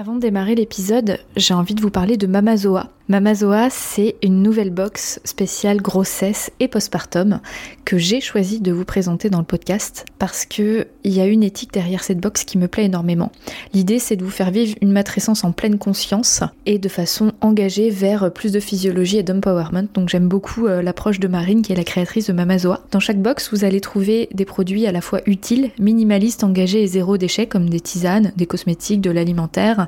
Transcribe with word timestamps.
Avant 0.00 0.14
de 0.14 0.20
démarrer 0.20 0.54
l'épisode, 0.54 1.18
j'ai 1.34 1.54
envie 1.54 1.74
de 1.74 1.80
vous 1.80 1.90
parler 1.90 2.16
de 2.16 2.28
Mamazoa. 2.28 2.88
Mamazoa, 3.08 3.70
c'est 3.70 4.16
une 4.22 4.42
nouvelle 4.42 4.70
box 4.70 5.18
spéciale 5.24 5.80
grossesse 5.80 6.50
et 6.60 6.68
postpartum 6.68 7.40
que 7.86 7.96
j'ai 7.96 8.20
choisi 8.20 8.60
de 8.60 8.70
vous 8.70 8.84
présenter 8.84 9.30
dans 9.30 9.38
le 9.38 9.44
podcast 9.44 10.04
parce 10.18 10.44
que 10.44 10.86
il 11.04 11.14
y 11.14 11.20
a 11.20 11.26
une 11.26 11.42
éthique 11.42 11.72
derrière 11.72 12.04
cette 12.04 12.20
box 12.20 12.44
qui 12.44 12.58
me 12.58 12.68
plaît 12.68 12.84
énormément. 12.84 13.32
L'idée, 13.72 13.98
c'est 13.98 14.16
de 14.16 14.24
vous 14.24 14.30
faire 14.30 14.50
vivre 14.50 14.76
une 14.82 14.92
matrescence 14.92 15.42
en 15.42 15.52
pleine 15.52 15.78
conscience 15.78 16.42
et 16.66 16.78
de 16.78 16.88
façon 16.90 17.32
engagée 17.40 17.88
vers 17.88 18.30
plus 18.30 18.52
de 18.52 18.60
physiologie 18.60 19.16
et 19.16 19.22
d'empowerment. 19.22 19.88
Donc 19.94 20.10
j'aime 20.10 20.28
beaucoup 20.28 20.66
euh, 20.66 20.82
l'approche 20.82 21.18
de 21.18 21.28
Marine 21.28 21.62
qui 21.62 21.72
est 21.72 21.76
la 21.76 21.84
créatrice 21.84 22.26
de 22.26 22.34
Mamazoa. 22.34 22.82
Dans 22.90 23.00
chaque 23.00 23.22
box, 23.22 23.48
vous 23.52 23.64
allez 23.64 23.80
trouver 23.80 24.28
des 24.34 24.44
produits 24.44 24.86
à 24.86 24.92
la 24.92 25.00
fois 25.00 25.22
utiles, 25.24 25.70
minimalistes, 25.78 26.44
engagés 26.44 26.82
et 26.82 26.86
zéro 26.86 27.16
déchet 27.16 27.46
comme 27.46 27.70
des 27.70 27.80
tisanes, 27.80 28.32
des 28.36 28.46
cosmétiques, 28.46 29.00
de 29.00 29.10
l'alimentaire, 29.10 29.87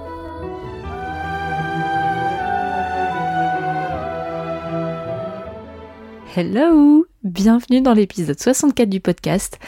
Hello 6.33 7.05
Bienvenue 7.25 7.81
dans 7.81 7.93
l'épisode 7.93 8.39
64 8.39 8.87
du 8.87 9.01
podcast. 9.01 9.59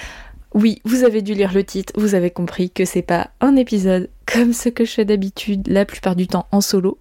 Oui, 0.54 0.82
vous 0.86 1.04
avez 1.04 1.22
dû 1.22 1.34
lire 1.34 1.54
le 1.54 1.66
titre, 1.66 1.92
vous 1.98 2.16
avez 2.16 2.32
compris 2.32 2.70
que 2.70 2.86
c'est 2.86 3.02
pas 3.02 3.32
un 3.42 3.58
épisode 3.58 4.10
comme 4.26 4.54
ce 4.54 4.70
que 4.70 4.86
je 4.86 4.92
fais 4.92 5.04
d'habitude 5.04 5.68
la 5.68 5.84
plupart 5.84 6.16
du 6.16 6.26
temps 6.26 6.48
en 6.54 6.62
solo. 6.62 7.00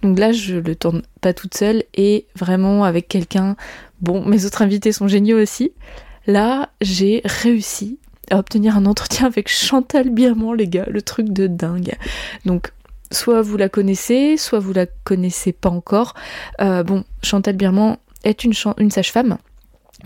Donc 0.00 0.18
là, 0.18 0.32
je 0.32 0.54
le 0.54 0.74
tourne 0.74 1.02
pas 1.20 1.34
toute 1.34 1.54
seule 1.54 1.84
et 1.92 2.26
vraiment 2.34 2.84
avec 2.84 3.06
quelqu'un. 3.06 3.56
Bon, 4.00 4.24
mes 4.24 4.46
autres 4.46 4.62
invités 4.62 4.92
sont 4.92 5.06
géniaux 5.06 5.38
aussi. 5.38 5.72
Là, 6.26 6.70
j'ai 6.80 7.20
réussi 7.26 7.98
à 8.30 8.38
obtenir 8.38 8.74
un 8.78 8.86
entretien 8.86 9.26
avec 9.26 9.50
Chantal 9.50 10.08
Birman, 10.08 10.56
les 10.56 10.68
gars, 10.68 10.86
le 10.88 11.02
truc 11.02 11.28
de 11.28 11.46
dingue. 11.46 11.92
Donc, 12.46 12.72
soit 13.12 13.42
vous 13.42 13.58
la 13.58 13.68
connaissez, 13.68 14.38
soit 14.38 14.60
vous 14.60 14.72
la 14.72 14.86
connaissez 14.86 15.52
pas 15.52 15.68
encore. 15.68 16.14
Euh, 16.62 16.82
bon, 16.82 17.04
Chantal 17.22 17.56
Birman 17.56 17.98
est 18.24 18.44
une, 18.44 18.52
sage-femme 18.52 19.38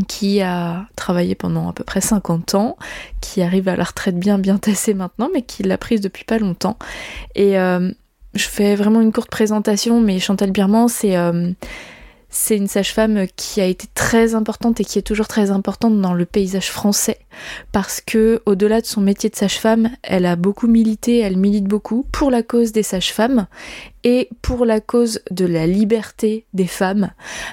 qui 0.06 0.41
a 0.42 0.86
travaillé 0.97 1.34
pendant 1.34 1.69
à 1.69 1.72
peu 1.72 1.83
près 1.83 2.00
50 2.00 2.55
ans, 2.55 2.77
qui 3.20 3.42
arrive 3.42 3.69
à 3.69 3.77
la 3.77 3.84
retraite 3.84 4.19
bien 4.19 4.38
bien 4.38 4.58
tassée 4.58 4.94
maintenant, 4.94 5.28
mais 5.33 5.42
qui 5.42 5.62
l'a 5.62 5.78
prise 5.78 6.00
depuis 6.00 6.25
pas 6.25 6.38
longtemps. 6.38 6.76
Et 7.34 7.59
euh, 7.59 7.91
je 8.34 8.44
fais 8.47 8.76
vraiment 8.76 9.00
une 9.00 9.12
courte 9.12 9.31
présentation, 9.31 10.00
mais 10.00 10.19
Chantal 10.19 10.50
Birman, 10.50 10.88
c'est 10.88 11.16
euh, 11.16 11.50
c'est 12.31 12.56
une 12.56 12.66
sage-femme 12.66 13.27
qui 13.37 13.61
a 13.61 13.66
été 13.66 13.87
très 13.94 14.34
importante 14.34 14.81
et 14.81 14.84
qui 14.84 14.99
est 14.99 15.03
toujours 15.03 15.28
très 15.28 15.50
importante 15.50 16.00
dans 16.00 16.12
le 16.12 16.27
paysage 16.27 16.71
français 16.71 17.19
parce 17.72 18.00
que 18.00 18.43
au-delà 18.44 18.81
de 18.81 18.87
son 18.87 19.00
métier 19.00 19.31
de 19.31 19.37
sage-femme, 19.37 19.91
elle 20.03 20.27
a 20.27 20.37
beaucoup 20.37 20.67
milité, 20.67 21.19
elle 21.19 21.37
milite 21.37 21.65
beaucoup 21.65 22.06
pour 22.12 22.31
la 22.31 22.43
cause 22.43 22.72
des 22.72 22.83
sages-femmes 22.83 23.47
et 24.05 24.28
pour 24.43 24.65
la 24.65 24.81
cause 24.81 25.21
de 25.31 25.47
la 25.47 25.67
liberté 25.67 26.44
des 26.53 26.67
femmes. 26.67 27.11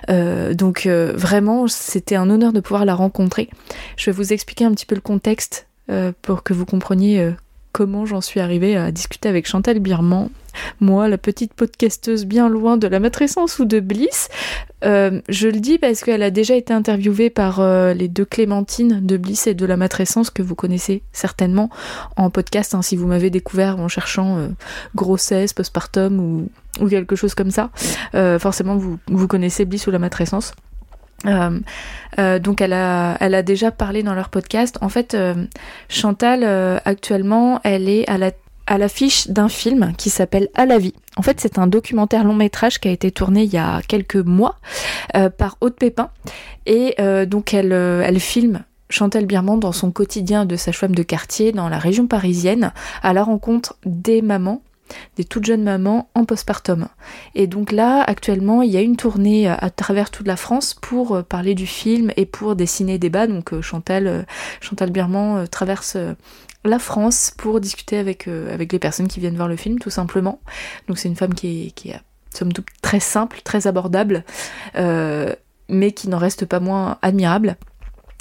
Euh, 0.09 0.53
donc 0.53 0.85
euh, 0.85 1.13
vraiment, 1.15 1.67
c'était 1.67 2.15
un 2.15 2.29
honneur 2.29 2.53
de 2.53 2.59
pouvoir 2.59 2.85
la 2.85 2.95
rencontrer. 2.95 3.49
Je 3.97 4.09
vais 4.09 4.15
vous 4.15 4.33
expliquer 4.33 4.65
un 4.65 4.71
petit 4.71 4.85
peu 4.85 4.95
le 4.95 5.01
contexte 5.01 5.67
euh, 5.89 6.11
pour 6.21 6.43
que 6.43 6.53
vous 6.53 6.65
compreniez 6.65 7.33
comment 7.75 8.05
j'en 8.05 8.21
suis 8.21 8.39
arrivée 8.39 8.77
à 8.77 8.89
discuter 8.89 9.27
avec 9.27 9.45
Chantal 9.45 9.79
Birman. 9.79 10.29
Moi, 10.79 11.09
la 11.09 11.17
petite 11.17 11.53
podcasteuse 11.53 12.23
bien 12.23 12.47
loin 12.47 12.77
de 12.77 12.87
la 12.87 13.01
matrescence 13.01 13.59
ou 13.59 13.65
de 13.65 13.81
Bliss. 13.81 14.29
Euh, 14.85 15.19
je 15.27 15.49
le 15.49 15.59
dis 15.59 15.77
parce 15.77 16.01
qu'elle 16.01 16.23
a 16.23 16.31
déjà 16.31 16.55
été 16.55 16.71
interviewée 16.71 17.29
par 17.29 17.59
euh, 17.59 17.93
les 17.93 18.07
deux 18.07 18.23
Clémentines 18.23 19.05
de 19.05 19.17
Bliss 19.17 19.47
et 19.47 19.55
de 19.55 19.65
la 19.65 19.75
matrescence 19.75 20.29
que 20.29 20.41
vous 20.41 20.55
connaissez 20.55 21.03
certainement 21.11 21.69
en 22.15 22.29
podcast 22.29 22.73
hein, 22.73 22.81
si 22.81 22.95
vous 22.95 23.07
m'avez 23.07 23.29
découvert 23.29 23.77
en 23.77 23.89
cherchant 23.89 24.37
euh, 24.37 24.47
grossesse, 24.95 25.51
postpartum 25.51 26.17
ou, 26.21 26.49
ou, 26.79 26.87
quelque 26.87 27.17
chose 27.17 27.35
comme 27.35 27.51
ça. 27.51 27.71
forcément, 28.39 28.77
vous, 28.77 28.99
vous 29.07 29.27
connaissez 29.27 29.65
Bliss 29.65 29.85
ou 29.87 29.91
la 29.91 29.99
matrescence. 29.99 30.53
Euh, 31.27 31.59
euh, 32.19 32.39
donc 32.39 32.61
elle 32.61 32.73
a, 32.73 33.43
déjà 33.43 33.71
parlé 33.71 34.03
dans 34.03 34.13
leur 34.13 34.29
podcast. 34.29 34.77
En 34.81 34.89
fait, 34.89 35.13
euh, 35.13 35.45
Chantal 35.89 36.43
actuellement, 36.85 37.59
elle 37.63 37.89
est 37.89 38.07
à 38.09 38.17
la 38.17 38.31
à 38.67 38.79
l'affiche 38.79 39.27
d'un 39.27 39.47
film 39.47 39.93
qui 39.95 40.09
s'appelle 40.09 40.49
À 40.55 40.65
la 40.65 40.79
vie. 40.79 40.95
En 41.17 41.21
fait, 41.21 41.39
c'est 41.39 41.59
un 41.59 41.67
documentaire 41.67 42.23
long 42.23 42.33
métrage 42.33 42.79
qui 42.79 42.87
a 42.87 42.91
été 42.91 43.11
tourné 43.11 43.43
il 43.43 43.53
y 43.53 43.59
a 43.59 43.81
quelques 43.87 44.15
mois 44.15 44.55
par 45.37 45.57
Aude 45.61 45.75
Pépin. 45.75 46.09
Et 46.65 46.95
donc 47.27 47.53
elle, 47.53 48.19
filme 48.19 48.63
Chantal 48.89 49.27
Birman 49.27 49.59
dans 49.59 49.71
son 49.71 49.91
quotidien 49.91 50.45
de 50.45 50.55
sage-femme 50.55 50.95
de 50.95 51.03
quartier 51.03 51.51
dans 51.51 51.69
la 51.69 51.77
région 51.77 52.07
parisienne 52.07 52.71
à 53.03 53.13
la 53.13 53.23
rencontre 53.23 53.75
des 53.85 54.23
mamans 54.23 54.63
des 55.17 55.23
toutes 55.23 55.45
jeunes 55.45 55.63
mamans 55.63 56.09
en 56.15 56.25
postpartum. 56.25 56.87
Et 57.33 57.47
donc 57.47 57.71
là, 57.71 58.01
actuellement, 58.01 58.61
il 58.61 58.71
y 58.71 58.77
a 58.77 58.81
une 58.81 58.97
tournée 58.97 59.49
euh, 59.49 59.55
à 59.57 59.69
travers 59.69 60.11
toute 60.11 60.27
la 60.27 60.35
France 60.35 60.73
pour 60.73 61.15
euh, 61.15 61.23
parler 61.23 61.55
du 61.55 61.67
film 61.67 62.11
et 62.17 62.25
pour 62.25 62.55
dessiner 62.55 62.97
des 62.97 63.09
bas. 63.09 63.27
Donc 63.27 63.53
euh, 63.53 63.61
Chantal, 63.61 64.25
Chantal 64.61 64.91
Birman 64.91 65.47
traverse 65.47 65.97
la 66.63 66.79
France 66.79 67.33
pour 67.37 67.59
discuter 67.59 67.97
avec, 67.97 68.25
les 68.25 68.79
personnes 68.79 69.07
qui 69.07 69.19
viennent 69.19 69.35
voir 69.35 69.47
le 69.47 69.55
film, 69.55 69.79
tout 69.79 69.89
simplement. 69.89 70.39
Donc 70.87 70.97
c'est 70.97 71.07
une 71.07 71.15
femme 71.15 71.33
qui 71.33 71.67
est, 71.67 71.71
qui 71.71 71.89
est 71.89 71.99
somme 72.33 72.53
toute 72.53 72.67
très 72.81 72.99
simple, 72.99 73.41
très 73.43 73.67
abordable, 73.67 74.23
mais 74.75 75.91
qui 75.91 76.09
n'en 76.09 76.17
reste 76.17 76.45
pas 76.45 76.59
moins 76.59 76.97
admirable. 77.01 77.57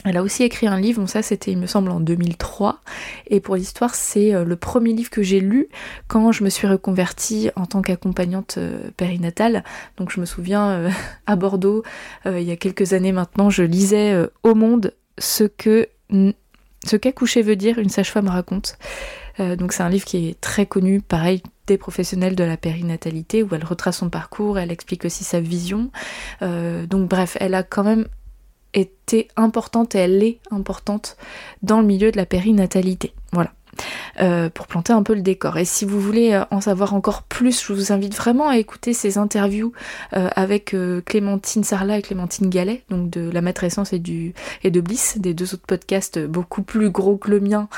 Elle 0.04 0.18
a 0.18 0.22
aussi 0.22 0.42
écrit 0.42 0.66
un 0.66 0.78
livre, 0.78 1.06
ça 1.06 1.22
c'était 1.22 1.50
il 1.50 1.58
me 1.58 1.66
semble 1.66 1.90
en 1.90 1.98
2003, 1.98 2.80
et 3.28 3.40
pour 3.40 3.56
l'histoire 3.56 3.94
c'est 3.94 4.34
euh, 4.34 4.44
le 4.44 4.54
premier 4.54 4.92
livre 4.92 5.08
que 5.08 5.22
j'ai 5.22 5.40
lu 5.40 5.68
quand 6.08 6.30
je 6.30 6.44
me 6.44 6.50
suis 6.50 6.66
reconvertie 6.66 7.50
en 7.56 7.64
tant 7.64 7.80
qu'accompagnante 7.80 8.56
euh, 8.58 8.90
périnatale. 8.98 9.64
Donc 9.96 10.12
je 10.12 10.20
me 10.20 10.26
souviens 10.26 10.68
euh, 10.68 10.90
à 11.26 11.36
Bordeaux, 11.36 11.82
il 12.26 12.42
y 12.42 12.50
a 12.50 12.56
quelques 12.56 12.92
années 12.92 13.12
maintenant, 13.12 13.48
je 13.48 13.62
lisais 13.62 14.14
au 14.42 14.54
monde 14.54 14.92
ce 15.18 15.44
que 15.44 15.88
ce 16.10 16.96
qu'accoucher 16.96 17.40
veut 17.40 17.56
dire, 17.56 17.78
une 17.78 17.88
sage-femme 17.88 18.28
raconte. 18.28 18.76
donc 19.38 19.72
c'est 19.72 19.82
un 19.82 19.88
livre 19.88 20.04
qui 20.04 20.28
est 20.28 20.40
très 20.40 20.66
connu, 20.66 21.00
pareil, 21.00 21.42
des 21.66 21.78
professionnels 21.78 22.36
de 22.36 22.44
la 22.44 22.56
périnatalité, 22.56 23.42
où 23.42 23.48
elle 23.52 23.64
retrace 23.64 23.98
son 23.98 24.10
parcours, 24.10 24.58
elle 24.58 24.70
explique 24.70 25.04
aussi 25.04 25.24
sa 25.24 25.40
vision. 25.40 25.90
donc 26.42 27.08
bref, 27.08 27.36
elle 27.40 27.54
a 27.54 27.62
quand 27.62 27.84
même 27.84 28.06
était 28.74 29.28
importante 29.36 29.94
et 29.94 29.98
elle 29.98 30.22
est 30.22 30.40
importante 30.50 31.16
dans 31.62 31.80
le 31.80 31.86
milieu 31.86 32.10
de 32.10 32.16
la 32.16 32.26
périnatalité. 32.26 33.12
Voilà. 33.32 33.52
Euh, 34.20 34.48
pour 34.50 34.66
planter 34.66 34.92
un 34.92 35.02
peu 35.02 35.14
le 35.14 35.22
décor. 35.22 35.58
Et 35.58 35.64
si 35.64 35.84
vous 35.84 36.00
voulez 36.00 36.32
euh, 36.32 36.44
en 36.50 36.60
savoir 36.60 36.94
encore 36.94 37.22
plus, 37.22 37.64
je 37.64 37.72
vous 37.72 37.92
invite 37.92 38.14
vraiment 38.14 38.48
à 38.48 38.58
écouter 38.58 38.92
ces 38.92 39.18
interviews 39.18 39.72
euh, 40.16 40.28
avec 40.36 40.76
Clémentine 41.04 41.64
Sarla 41.64 41.98
et 41.98 42.02
Clémentine 42.02 42.48
Gallet, 42.48 42.84
donc 42.90 43.10
de 43.10 43.30
La 43.30 43.40
Matrescence 43.40 43.92
et, 43.92 43.98
de 43.98 44.80
Bliss, 44.80 45.18
des 45.18 45.34
deux 45.34 45.54
autres 45.54 45.66
podcasts 45.66 46.18
beaucoup 46.18 46.62
plus 46.62 46.90
gros 46.90 47.16
que 47.16 47.30
le 47.30 47.40
mien. 47.40 47.68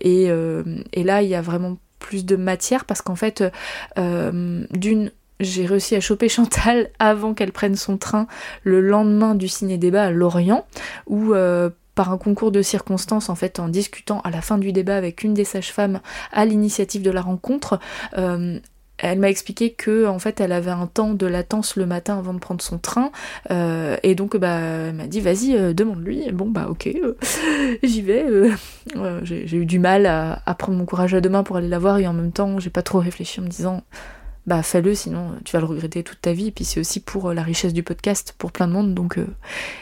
Et, 0.00 0.28
là, 1.04 1.22
il 1.22 1.28
y 1.28 1.34
a 1.34 1.42
vraiment 1.42 1.76
plus 1.98 2.24
de 2.24 2.36
matière 2.36 2.84
parce 2.84 3.02
qu'en 3.02 3.16
fait, 3.16 3.44
d'une 3.96 5.10
j'ai 5.40 5.66
réussi 5.66 5.94
à 5.94 6.00
choper 6.00 6.28
Chantal 6.28 6.90
avant 6.98 7.34
qu'elle 7.34 7.52
prenne 7.52 7.76
son 7.76 7.98
train 7.98 8.26
le 8.62 8.80
lendemain 8.80 9.34
du 9.34 9.48
ciné-débat 9.48 10.04
à 10.04 10.10
Lorient, 10.10 10.66
où 11.06 11.34
euh, 11.34 11.70
par 11.94 12.10
un 12.10 12.18
concours 12.18 12.52
de 12.52 12.62
circonstances, 12.62 13.28
en 13.28 13.34
fait, 13.34 13.58
en 13.58 13.68
discutant 13.68 14.20
à 14.20 14.30
la 14.30 14.40
fin 14.40 14.58
du 14.58 14.72
débat 14.72 14.96
avec 14.96 15.22
une 15.22 15.34
des 15.34 15.44
sages-femmes 15.44 16.00
à 16.32 16.44
l'initiative 16.44 17.02
de 17.02 17.10
la 17.10 17.22
rencontre, 17.22 17.78
euh, 18.18 18.58
elle 18.98 19.18
m'a 19.18 19.28
expliqué 19.28 19.72
que 19.74 20.06
en 20.06 20.18
fait 20.18 20.40
elle 20.40 20.52
avait 20.52 20.70
un 20.70 20.86
temps 20.86 21.12
de 21.12 21.26
latence 21.26 21.76
le 21.76 21.84
matin 21.84 22.16
avant 22.18 22.32
de 22.32 22.38
prendre 22.38 22.62
son 22.62 22.78
train. 22.78 23.10
Euh, 23.50 23.98
et 24.02 24.14
donc 24.14 24.38
bah 24.38 24.58
elle 24.58 24.94
m'a 24.94 25.06
dit 25.06 25.20
vas-y 25.20 25.74
demande-lui. 25.74 26.32
Bon 26.32 26.48
bah 26.48 26.66
ok, 26.70 26.88
j'y 27.82 28.00
vais. 28.00 28.24
j'ai 29.22 29.54
eu 29.54 29.66
du 29.66 29.78
mal 29.78 30.06
à, 30.06 30.40
à, 30.46 30.54
prendre 30.54 30.78
mon 30.78 30.86
courage 30.86 31.12
à 31.12 31.20
deux 31.20 31.28
mains 31.28 31.42
pour 31.42 31.56
aller 31.56 31.68
la 31.68 31.78
voir 31.78 31.98
et 31.98 32.06
en 32.06 32.14
même 32.14 32.32
temps 32.32 32.58
j'ai 32.58 32.70
pas 32.70 32.80
trop 32.80 32.98
réfléchi 32.98 33.40
en 33.40 33.42
me 33.42 33.48
disant 33.48 33.82
bah 34.46 34.62
fais-le 34.62 34.94
sinon 34.94 35.32
tu 35.44 35.52
vas 35.52 35.60
le 35.60 35.66
regretter 35.66 36.02
toute 36.02 36.20
ta 36.20 36.32
vie. 36.32 36.48
Et 36.48 36.52
puis 36.52 36.64
c'est 36.64 36.80
aussi 36.80 37.00
pour 37.00 37.32
la 37.32 37.42
richesse 37.42 37.72
du 37.72 37.82
podcast 37.82 38.34
pour 38.38 38.52
plein 38.52 38.68
de 38.68 38.72
monde 38.72 38.94
donc 38.94 39.18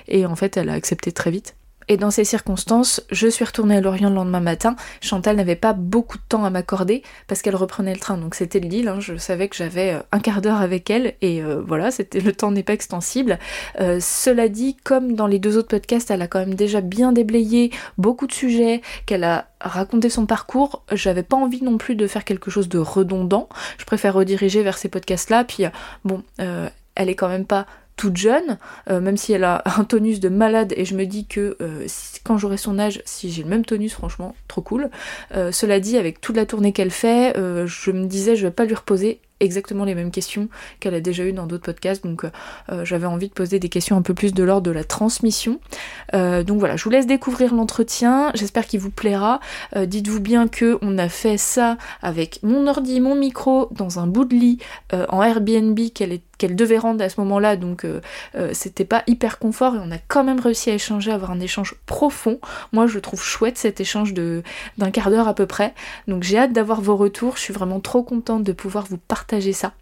et 0.09 0.27
en 0.27 0.37
fait 0.37 0.57
elle 0.57 0.69
a 0.69 0.75
accepté 0.75 1.13
très 1.13 1.31
vite 1.31 1.55
et 1.89 1.97
dans 1.97 2.11
ces 2.11 2.25
circonstances, 2.25 3.03
je 3.11 3.29
suis 3.29 3.45
retournée 3.45 3.77
à 3.77 3.81
Lorient 3.81 4.09
le 4.09 4.15
lendemain 4.15 4.41
matin. 4.41 4.77
Chantal 5.01 5.37
n'avait 5.37 5.57
pas 5.57 5.73
beaucoup 5.73 6.19
de 6.19 6.23
temps 6.29 6.45
à 6.45 6.51
m'accorder 6.51 7.03
parce 7.27 7.43
qu'elle 7.43 7.57
reprenait 7.57 7.93
le 7.93 8.01
train. 8.01 8.17
Donc 8.17 8.35
c'était 8.35 8.61
le 8.61 8.69
deal, 8.69 8.89
hein. 8.89 9.01
je 9.01 9.17
savais 9.17 9.49
que 9.49 9.57
j'avais 9.57 9.93
euh, 9.93 10.01
un 10.13 10.21
quart 10.21 10.41
d'heure 10.41 10.61
avec 10.61 10.91
elle 10.91 11.15
et 11.21 11.43
euh, 11.43 11.63
voilà, 11.67 11.91
c'était 11.91 12.21
le 12.21 12.33
temps 12.33 12.51
n'est 12.51 12.63
pas 12.63 12.73
extensible. 12.73 13.39
Euh, 13.81 13.99
cela 14.01 14.49
dit, 14.49 14.77
comme 14.85 15.15
dans 15.15 15.27
les 15.27 15.39
deux 15.39 15.57
autres 15.57 15.69
podcasts, 15.69 16.11
elle 16.11 16.23
a 16.23 16.27
quand 16.27 16.41
même 16.41 16.55
déjà 16.55 16.81
bien 16.81 17.13
déblayé 17.13 17.71
beaucoup 17.99 18.27
de 18.27 18.33
sujets, 18.33 18.81
qu'elle 19.07 19.25
a 19.25 19.49
raconté 19.61 20.11
son 20.11 20.27
parcours, 20.27 20.83
j'avais 20.93 21.23
pas 21.23 21.37
envie 21.37 21.63
non 21.63 21.79
plus 21.79 21.97
de 21.97 22.07
faire 22.07 22.25
quelque 22.25 22.51
chose 22.51 22.69
de 22.69 22.79
redondant. 22.79 23.49
Je 23.79 23.85
préfère 23.85 24.15
rediriger 24.15 24.63
vers 24.63 24.79
ces 24.79 24.89
podcasts-là. 24.89 25.45
Puis 25.45 25.65
bon, 26.05 26.23
elle 26.39 27.09
est 27.09 27.15
quand 27.15 27.29
même 27.29 27.47
pas 27.47 27.67
toute 27.96 28.17
jeune, 28.17 28.58
euh, 28.91 29.00
même 29.00 29.17
si 29.17 29.32
elle 29.32 29.44
a 29.44 29.62
un 29.79 29.85
tonus 29.85 30.20
de 30.20 30.29
malade 30.29 30.73
et 30.76 30.85
je 30.85 30.94
me 30.94 31.05
dis 31.05 31.26
que 31.26 31.56
euh, 31.61 31.87
quand 32.25 32.38
j'aurai 32.38 32.56
son 32.56 32.79
âge, 32.79 33.02
si 33.05 33.31
j'ai 33.31 33.43
le 33.43 33.49
même 33.49 33.64
tonus, 33.64 33.93
franchement, 33.93 34.35
trop 34.49 34.62
cool. 34.62 34.91
Euh, 35.35 35.52
cela 35.52 35.81
dit, 35.81 35.96
avec 35.96 36.20
toute 36.20 36.37
la 36.37 36.46
tournée 36.46 36.73
qu'elle 36.73 36.91
fait, 36.91 37.35
je 37.37 37.91
me 37.91 38.06
disais 38.06 38.37
je 38.37 38.46
vais 38.46 38.52
pas 38.52 38.64
lui 38.64 38.75
reposer 38.75 39.20
exactement 39.41 39.85
les 39.85 39.94
mêmes 39.94 40.11
questions 40.11 40.49
qu'elle 40.81 40.94
a 40.94 41.00
déjà 41.00 41.25
eues 41.25 41.32
dans 41.32 41.46
d'autres 41.46 41.64
podcasts, 41.64 42.05
donc 42.05 42.25
j'avais 42.82 43.06
envie 43.06 43.29
de 43.29 43.32
poser 43.32 43.58
des 43.58 43.69
questions 43.69 43.96
un 43.96 44.02
peu 44.02 44.14
plus 44.14 44.32
de 44.32 44.43
l'ordre 44.43 44.62
de 44.62 44.70
la 44.70 44.85
transmission. 44.85 45.58
donc 46.12 46.58
voilà, 46.58 46.76
je 46.76 46.85
vous 46.85 46.91
laisse 46.91 47.06
découvrir 47.06 47.55
l'entretien, 47.55 48.31
j'espère 48.35 48.67
qu'il 48.67 48.81
vous 48.81 48.91
plaira. 48.91 49.41
Dites-vous 49.76 50.20
bien 50.20 50.49
que 50.49 50.79
on 50.82 50.99
a 50.99 51.08
fait 51.08 51.37
ça 51.37 51.76
avec 52.00 52.41
mon 52.43 52.67
ordi, 52.67 53.00
mon 53.00 53.17
micro, 53.17 53.69
dans 53.73 53.99
un 53.99 54.06
bout 54.06 54.25
de 54.25 54.35
lit, 54.35 54.58
en 54.93 55.23
Airbnb 55.23 55.79
qu'elle 55.93 56.20
qu'elle 56.38 56.56
devait 56.56 56.79
rendre 56.79 57.02
à 57.02 57.08
ce 57.08 57.20
moment-là, 57.20 57.56
donc 57.56 57.84
euh, 57.85 58.01
euh, 58.35 58.51
c'était 58.53 58.85
pas 58.85 59.03
hyper 59.07 59.39
confort 59.39 59.77
et 59.77 59.79
on 59.79 59.91
a 59.91 59.99
quand 60.09 60.25
même 60.25 60.41
réussi 60.41 60.71
à 60.71 60.75
échanger, 60.75 61.11
à 61.11 61.15
avoir 61.15 61.31
un 61.31 61.41
échange 61.41 61.75
profond. 61.87 62.39
Moi 62.73 62.87
je 62.87 62.99
trouve 62.99 63.23
chouette 63.23 63.59
cet 63.59 63.81
échange 63.81 64.15
d'un 64.15 64.91
quart 64.93 65.11
d'heure 65.11 65.29
à 65.29 65.35
peu 65.35 65.47
près. 65.47 65.75
Donc 66.09 66.23
j'ai 66.23 66.39
hâte 66.39 66.53
d'avoir 66.53 66.81
vos 66.81 66.97
retours, 66.97 67.37
je 67.37 67.43
suis 67.43 67.55
vraiment 67.55 67.81
trop 67.81 68.03
contente 68.03 68.45
de 68.45 68.53
pouvoir 68.53 68.87
vous 68.87 68.99
partager 68.99 69.53
ça. 69.53 69.73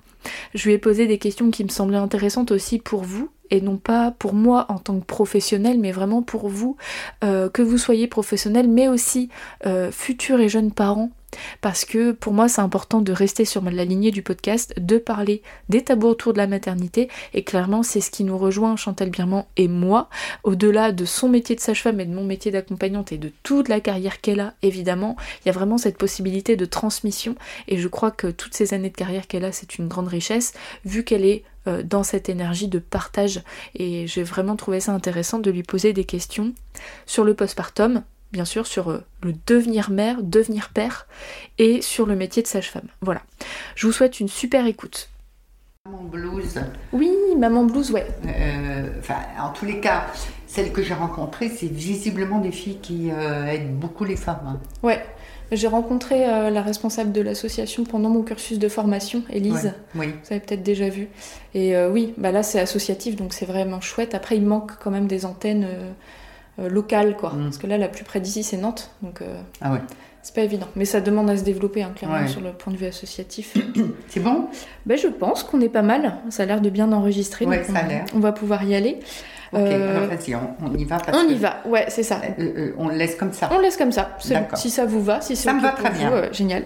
Je 0.55 0.69
lui 0.69 0.75
ai 0.75 0.79
posé 0.79 1.07
des 1.07 1.19
questions 1.19 1.51
qui 1.51 1.65
me 1.65 1.69
semblaient 1.69 1.97
intéressantes 1.97 2.53
aussi 2.53 2.79
pour 2.79 3.03
vous 3.03 3.29
et 3.51 3.61
non 3.61 3.77
pas 3.77 4.13
pour 4.19 4.35
moi 4.35 4.67
en 4.69 4.79
tant 4.79 4.99
que 4.99 5.05
professionnel, 5.05 5.79
mais 5.79 5.93
vraiment 5.93 6.23
pour 6.23 6.49
vous, 6.49 6.77
euh, 7.23 7.51
que 7.51 7.61
vous 7.61 7.77
soyez 7.77 8.07
professionnel, 8.07 8.69
mais 8.69 8.89
aussi 8.89 9.29
futurs 9.91 10.41
et 10.41 10.49
jeunes 10.49 10.73
parents 10.73 11.11
parce 11.61 11.85
que 11.85 12.13
pour 12.13 12.33
moi 12.33 12.49
c'est 12.49 12.61
important 12.61 13.01
de 13.01 13.13
rester 13.13 13.45
sur 13.45 13.63
la 13.63 13.85
lignée 13.85 14.11
du 14.11 14.23
podcast, 14.23 14.75
de 14.79 14.99
parler 14.99 15.43
des 15.69 15.83
tabous 15.83 16.09
autour 16.09 16.33
de 16.33 16.39
la 16.39 16.47
maternité. 16.47 17.09
Et 17.35 17.45
clairement 17.45 17.83
c'est 17.83 18.01
ce 18.01 18.11
qui 18.11 18.25
nous 18.25 18.39
rejoint 18.39 18.77
Chantal 18.77 19.11
Birman 19.11 19.45
et 19.57 19.69
moi, 19.69 20.09
au-delà 20.45 20.93
de 20.93 21.05
son 21.05 21.29
métier 21.29 21.57
de 21.57 21.61
sage-femme 21.61 22.01
et 22.01 22.07
de 22.07 22.15
mon 22.15 22.25
métier 22.25 22.51
d'accompagnante 22.51 23.13
et 23.13 23.19
de 23.19 23.33
toute 23.43 23.69
la 23.69 23.81
carrière 23.81 24.21
qu'elle 24.21 24.41
a 24.41 24.55
évidemment, 24.63 25.17
il 25.45 25.49
y 25.49 25.51
a 25.51 25.53
vraiment 25.53 25.79
cette 25.79 25.99
possibilité 25.99 26.57
de 26.57 26.65
transmission. 26.65 27.35
Et 27.69 27.79
je 27.79 27.89
crois 27.89 28.11
que 28.11 28.29
toutes 28.29 28.55
ces 28.55 28.75
années 28.75 28.91
de 28.91 28.97
carrière 28.97 29.27
qu'elle 29.27 29.45
a 29.45 29.53
c'est 29.53 29.79
une 29.79 29.89
grande 29.89 30.09
richesse 30.09 30.53
vu 30.85 31.05
qu'elle 31.05 31.25
est 31.25 31.45
euh, 31.69 31.85
dans 31.85 32.03
cette 32.03 32.29
énergie 32.29 32.67
de 32.67 32.81
partage. 32.81 33.41
Et 33.77 34.09
j'ai 34.09 34.25
vraiment 34.25 34.57
trouvé 34.57 34.81
ça 34.81 34.93
intéressant 34.93 35.39
de 35.39 35.49
lui 35.51 35.63
poser 35.63 35.93
des 35.93 36.05
questions 36.05 36.53
sur 37.07 37.23
le 37.23 37.35
postpartum, 37.35 38.03
bien 38.33 38.45
sûr 38.45 38.67
sur 38.67 38.91
euh, 38.91 39.05
le 39.23 39.35
devenir 39.47 39.91
mère, 39.91 40.23
devenir 40.23 40.71
père 40.71 41.07
et 41.59 41.83
sur 41.83 42.07
le 42.07 42.17
métier 42.17 42.43
de 42.43 42.49
sage-femme. 42.49 42.89
Voilà. 43.01 43.23
Je 43.77 43.87
vous 43.87 43.93
souhaite 43.93 44.21
une 44.21 44.29
super 44.29 44.67
écoute. 44.67 45.11
Maman 45.85 46.05
blues. 46.05 46.61
Oui, 46.93 47.13
maman 47.37 47.65
blues, 47.65 47.91
ouais. 47.91 48.07
Euh, 48.27 48.89
enfin, 48.99 49.17
en 49.41 49.51
tous 49.51 49.67
les 49.67 49.81
cas, 49.81 50.07
celles 50.47 50.73
que 50.73 50.83
j'ai 50.83 50.95
rencontrées, 50.95 51.49
c'est 51.49 51.67
visiblement 51.67 52.39
des 52.39 52.53
filles 52.53 52.79
qui 52.81 53.11
euh, 53.11 53.47
aident 53.47 53.79
beaucoup 53.79 54.05
les 54.05 54.17
femmes. 54.17 54.41
Hein. 54.47 54.61
Ouais. 54.83 55.05
J'ai 55.51 55.67
rencontré 55.67 56.21
la 56.25 56.63
responsable 56.63 57.13
de 57.13 57.21
l'association 57.21 57.85
pendant 57.85 58.09
mon 58.09 58.23
cursus 58.23 58.59
de 58.59 58.69
formation, 58.71 59.23
Elise. 59.29 59.75
oui. 59.95 60.07
Vous 60.07 60.33
avez 60.33 60.41
peut-être 60.41 60.63
déjà 60.63 60.89
vu. 60.89 61.11
Et 61.53 61.77
oui, 61.89 62.15
bah 62.17 62.33
là 62.33 62.43
c'est 62.43 62.59
associatif, 62.59 63.17
donc 63.17 63.35
c'est 63.35 63.45
vraiment 63.45 63.83
chouette. 63.83 64.15
Après, 64.15 64.39
il 64.39 64.47
manque 64.47 64.73
quand 64.83 64.91
même 64.91 65.07
des 65.07 65.27
antennes 65.27 65.69
euh, 66.59 66.69
local 66.69 67.17
quoi. 67.17 67.31
Mm. 67.31 67.45
Parce 67.45 67.59
que 67.59 67.67
là, 67.67 67.79
la 67.79 67.89
plus 67.89 68.05
près 68.05 68.21
d'ici, 68.21 68.43
c'est 68.43 68.57
Nantes. 68.57 68.91
Donc, 69.03 69.23
euh, 69.23 69.41
ah 69.61 69.73
ouais. 69.73 69.81
C'est 70.23 70.35
pas 70.37 70.43
évident. 70.43 70.69
Mais 70.77 70.85
ça 70.85 71.01
demande 71.01 71.29
à 71.31 71.37
se 71.37 71.43
développer, 71.43 71.83
hein, 71.83 71.93
clairement, 71.97 72.29
sur 72.29 72.41
le 72.41 72.53
point 72.53 72.73
de 72.73 72.79
vue 72.79 72.87
associatif. 72.87 73.57
c'est 74.09 74.21
bon? 74.21 74.47
Ben, 74.87 74.97
Je 74.97 75.09
pense 75.09 75.43
qu'on 75.43 75.61
est 75.61 75.69
pas 75.69 75.83
mal. 75.83 76.15
Ça 76.31 76.45
a 76.45 76.47
l'air 76.47 76.61
de 76.61 76.71
bien 76.71 76.93
enregistrer. 76.93 77.45
Ouais, 77.45 77.65
ça 77.65 77.79
a 77.79 77.83
l'air. 77.83 78.05
On 78.15 78.21
va 78.21 78.31
pouvoir 78.31 78.63
y 78.63 78.77
aller. 78.77 79.01
Ok, 79.53 79.61
euh, 79.61 79.97
alors 79.97 80.09
vas-y, 80.09 80.35
on, 80.35 80.75
y 80.79 80.85
va. 80.87 80.97
on 81.13 81.29
y 81.29 81.35
va, 81.35 81.57
ouais, 81.67 81.85
c'est 81.89 82.03
ça. 82.03 82.23
on 82.79 82.89
laisse 82.89 83.17
comme 83.17 83.35
ça. 83.35 83.51
On 83.53 83.59
laisse 83.59 83.77
comme 83.77 83.93
ça. 83.93 84.17
Si 84.55 84.71
ça 84.71 84.87
vous 84.87 85.03
va, 85.03 85.21
si 85.21 85.37
ça 85.37 85.53
me 85.53 85.61
va 85.61 85.73
très 85.73 85.91
bien. 85.91 86.33
génial. 86.33 86.65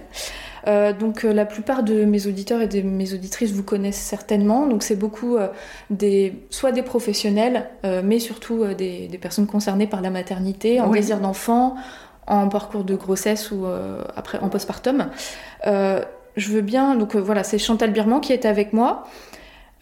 Euh, 0.67 0.93
donc 0.93 1.25
euh, 1.25 1.33
la 1.33 1.47
plupart 1.47 1.85
de 1.85 2.05
mes 2.05 2.27
auditeurs 2.27 2.61
et 2.61 2.67
de 2.67 2.81
mes 2.83 3.15
auditrices 3.15 3.53
vous 3.53 3.63
connaissent 3.63 4.01
certainement. 4.01 4.67
Donc 4.67 4.83
c'est 4.83 4.97
beaucoup 4.97 5.37
euh, 5.37 5.49
des, 5.91 6.35
soit 6.51 6.73
des 6.73 6.83
professionnels, 6.83 7.69
mais 8.05 8.19
surtout 8.19 8.65
des, 8.75 9.09
personnes 9.21 9.47
concernées 9.47 9.87
par 9.87 10.01
la 10.01 10.11
maternité, 10.11 10.81
en 10.81 10.91
désir 10.91 11.21
d'enfant, 11.21 11.77
en 12.27 12.49
parcours 12.49 12.85
de 12.85 12.95
grossesse 12.95 13.51
ou 13.51 13.67
après 14.17 14.39
en 14.39 14.49
postpartum. 14.49 15.07
je 15.65 16.51
veux 16.51 16.61
bien, 16.61 16.95
donc 16.95 17.17
voilà, 17.17 17.45
c'est 17.45 17.59
Chantal 17.59 17.93
Birman 17.93 18.21
qui 18.21 18.33
est 18.33 18.45
avec 18.45 18.73
moi. 18.73 19.07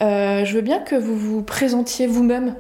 je 0.01 0.53
veux 0.53 0.61
bien 0.61 0.81
que 0.81 0.95
vous 0.95 1.17
vous 1.17 1.43
présentiez 1.43 2.07
vous-même, 2.07 2.55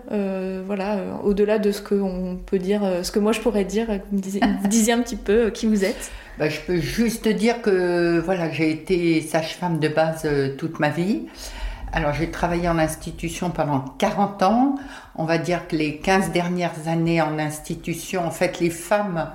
voilà, 0.66 0.98
au-delà 1.24 1.58
de 1.58 1.70
ce 1.70 1.82
qu'on 1.82 2.38
peut 2.44 2.58
dire, 2.58 2.82
ce 3.02 3.10
que 3.10 3.18
moi 3.18 3.32
je 3.32 3.40
pourrais 3.40 3.64
dire, 3.64 3.86
vous 4.10 4.16
me 4.16 4.68
disiez 4.68 4.92
un 4.92 5.02
petit 5.02 5.16
peu 5.16 5.50
qui 5.50 5.66
vous 5.66 5.84
êtes. 5.84 6.10
Bah, 6.38 6.48
je 6.48 6.58
peux 6.60 6.78
juste 6.78 7.28
dire 7.28 7.62
que 7.62 8.18
voilà, 8.18 8.50
j'ai 8.50 8.70
été 8.70 9.20
sage-femme 9.20 9.78
de 9.78 9.86
base 9.86 10.22
euh, 10.24 10.56
toute 10.56 10.80
ma 10.80 10.88
vie. 10.88 11.26
Alors 11.92 12.12
j'ai 12.12 12.32
travaillé 12.32 12.68
en 12.68 12.76
institution 12.78 13.50
pendant 13.50 13.80
40 13.98 14.42
ans. 14.42 14.74
On 15.14 15.26
va 15.26 15.38
dire 15.38 15.68
que 15.68 15.76
les 15.76 15.98
15 15.98 16.32
dernières 16.32 16.88
années 16.88 17.22
en 17.22 17.38
institution, 17.38 18.26
en 18.26 18.32
fait, 18.32 18.58
les 18.58 18.70
femmes 18.70 19.30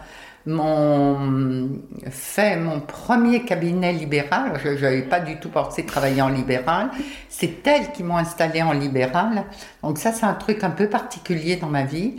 m'ont 0.46 1.70
fait 2.10 2.58
mon 2.58 2.82
premier 2.82 3.46
cabinet 3.46 3.94
libéral. 3.94 4.60
Je 4.62 4.70
n'avais 4.70 5.04
pas 5.04 5.22
du 5.22 5.40
tout 5.40 5.50
pensé 5.50 5.86
travailler 5.86 6.22
en 6.22 6.28
libéral. 6.28 6.90
C'est 7.30 7.66
elles 7.66 7.94
qui 7.94 8.04
m'ont 8.04 8.18
installé 8.18 8.62
en 8.62 8.74
libéral. 8.74 9.46
Donc 9.84 10.00
ça, 10.00 10.12
c'est 10.12 10.26
un 10.26 10.34
truc 10.34 10.66
un 10.66 10.72
peu 10.72 10.90
particulier 10.90 11.56
dans 11.56 11.68
ma 11.68 11.84
vie. 11.84 12.16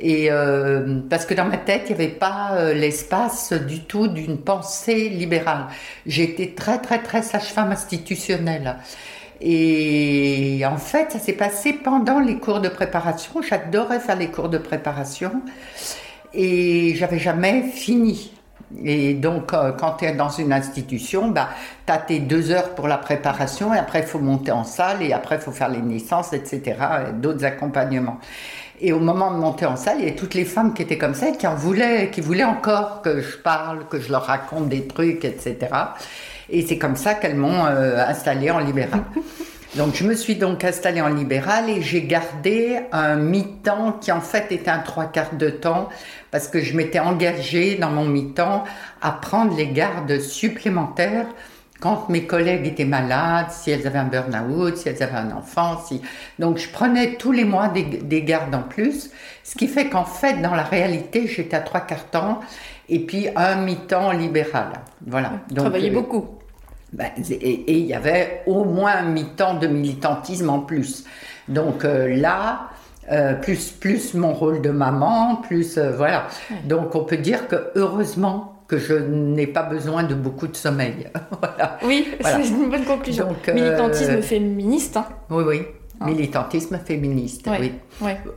Et 0.00 0.28
euh, 0.30 1.00
parce 1.10 1.26
que 1.26 1.34
dans 1.34 1.46
ma 1.46 1.56
tête, 1.56 1.86
il 1.88 1.96
n'y 1.96 2.02
avait 2.02 2.12
pas 2.12 2.52
euh, 2.52 2.72
l'espace 2.72 3.52
du 3.52 3.80
tout 3.80 4.06
d'une 4.08 4.38
pensée 4.38 5.08
libérale. 5.08 5.66
J'étais 6.06 6.54
très, 6.54 6.78
très, 6.78 7.02
très 7.02 7.22
sage-femme 7.22 7.72
institutionnelle. 7.72 8.76
Et 9.40 10.62
en 10.66 10.76
fait, 10.76 11.12
ça 11.12 11.18
s'est 11.18 11.32
passé 11.32 11.72
pendant 11.72 12.20
les 12.20 12.38
cours 12.38 12.60
de 12.60 12.68
préparation. 12.68 13.42
J'adorais 13.42 14.00
faire 14.00 14.16
les 14.16 14.28
cours 14.28 14.48
de 14.48 14.58
préparation. 14.58 15.42
Et 16.32 16.94
j'avais 16.94 17.18
jamais 17.18 17.62
fini. 17.62 18.32
Et 18.84 19.14
donc, 19.14 19.54
euh, 19.54 19.72
quand 19.72 19.92
tu 19.92 20.04
es 20.04 20.12
dans 20.14 20.28
une 20.28 20.52
institution, 20.52 21.28
bah, 21.28 21.48
tu 21.86 21.92
as 21.92 21.98
tes 21.98 22.18
deux 22.18 22.50
heures 22.50 22.74
pour 22.74 22.86
la 22.86 22.98
préparation, 22.98 23.72
et 23.72 23.78
après, 23.78 24.00
il 24.00 24.06
faut 24.06 24.18
monter 24.18 24.50
en 24.52 24.64
salle, 24.64 25.02
et 25.02 25.12
après, 25.12 25.36
il 25.36 25.40
faut 25.40 25.52
faire 25.52 25.70
les 25.70 25.80
naissances, 25.80 26.32
etc., 26.34 26.76
d'autres 27.14 27.44
accompagnements. 27.44 28.18
Et 28.80 28.92
au 28.92 29.00
moment 29.00 29.32
de 29.32 29.36
monter 29.36 29.66
en 29.66 29.76
salle, 29.76 29.98
il 30.00 30.06
y 30.06 30.08
a 30.08 30.12
toutes 30.12 30.34
les 30.34 30.44
femmes 30.44 30.72
qui 30.72 30.82
étaient 30.82 30.98
comme 30.98 31.14
ça, 31.14 31.32
qui 31.32 31.46
en 31.46 31.54
voulaient, 31.54 32.10
qui 32.10 32.20
voulaient 32.20 32.44
encore 32.44 33.02
que 33.02 33.20
je 33.20 33.36
parle, 33.36 33.86
que 33.88 34.00
je 34.00 34.10
leur 34.10 34.24
raconte 34.24 34.68
des 34.68 34.86
trucs, 34.86 35.24
etc. 35.24 35.56
Et 36.50 36.64
c'est 36.66 36.78
comme 36.78 36.96
ça 36.96 37.14
qu'elles 37.14 37.36
m'ont 37.36 37.66
euh, 37.66 37.98
installée 38.06 38.50
en 38.50 38.58
libéral. 38.58 39.02
Donc 39.76 39.94
je 39.94 40.04
me 40.04 40.14
suis 40.14 40.36
donc 40.36 40.64
installée 40.64 41.02
en 41.02 41.08
libéral 41.08 41.68
et 41.68 41.82
j'ai 41.82 42.02
gardé 42.02 42.80
un 42.90 43.16
mi-temps 43.16 43.92
qui 44.00 44.10
en 44.10 44.22
fait 44.22 44.50
était 44.50 44.70
un 44.70 44.78
trois 44.78 45.04
quarts 45.04 45.34
de 45.34 45.50
temps 45.50 45.90
parce 46.30 46.48
que 46.48 46.60
je 46.60 46.74
m'étais 46.74 47.00
engagée 47.00 47.74
dans 47.74 47.90
mon 47.90 48.06
mi-temps 48.06 48.64
à 49.02 49.12
prendre 49.12 49.54
les 49.54 49.68
gardes 49.68 50.20
supplémentaires 50.20 51.26
quand 51.80 52.08
mes 52.08 52.26
collègues 52.26 52.66
étaient 52.66 52.84
malades, 52.84 53.50
si 53.50 53.70
elles 53.70 53.86
avaient 53.86 53.98
un 53.98 54.04
burn-out, 54.04 54.76
si 54.76 54.88
elles 54.88 55.02
avaient 55.02 55.18
un 55.18 55.30
enfant, 55.32 55.80
si... 55.86 56.02
donc 56.38 56.58
je 56.58 56.68
prenais 56.68 57.14
tous 57.14 57.32
les 57.32 57.44
mois 57.44 57.68
des, 57.68 58.22
gardes 58.22 58.54
en 58.54 58.62
plus, 58.62 59.10
ce 59.44 59.54
qui 59.54 59.68
fait 59.68 59.88
qu'en 59.88 60.04
fait, 60.04 60.42
dans 60.42 60.54
la 60.54 60.64
réalité, 60.64 61.26
j'étais 61.26 61.56
à 61.56 61.60
trois 61.60 61.80
quarts 61.80 62.10
temps 62.10 62.40
et 62.88 63.00
puis 63.00 63.28
un 63.36 63.56
mi-temps 63.56 64.12
libéral. 64.12 64.72
Voilà. 65.06 65.32
Donc, 65.50 65.58
travaillais 65.58 65.90
euh, 65.90 65.94
beaucoup. 65.94 66.26
Ben, 66.92 67.10
et 67.30 67.78
il 67.78 67.86
y 67.86 67.94
avait 67.94 68.42
au 68.46 68.64
moins 68.64 68.96
un 68.96 69.02
mi-temps 69.02 69.54
de 69.54 69.66
militantisme 69.66 70.48
en 70.50 70.60
plus. 70.60 71.04
Donc 71.48 71.84
euh, 71.84 72.14
là, 72.16 72.70
euh, 73.10 73.34
plus, 73.34 73.70
plus 73.70 74.14
mon 74.14 74.34
rôle 74.34 74.60
de 74.60 74.70
maman, 74.70 75.36
plus 75.36 75.78
euh, 75.78 75.92
voilà. 75.96 76.26
Donc 76.64 76.94
on 76.94 77.04
peut 77.04 77.16
dire 77.16 77.48
que 77.48 77.70
heureusement 77.74 78.57
que 78.68 78.78
je 78.78 78.94
n'ai 78.94 79.46
pas 79.46 79.62
besoin 79.62 80.04
de 80.04 80.14
beaucoup 80.14 80.46
de 80.46 80.56
sommeil. 80.56 81.08
voilà. 81.40 81.78
Oui, 81.82 82.06
c'est 82.20 82.48
une 82.48 82.70
bonne 82.70 82.84
conclusion. 82.84 83.28
Donc, 83.28 83.48
Militantisme 83.48 84.22
féministe. 84.22 84.96
Hein. 84.96 85.06
Oui, 85.30 85.44
oui. 85.46 85.62
Ah. 86.00 86.06
Militantisme 86.06 86.78
féministe, 86.78 87.48
oui. 87.58 87.72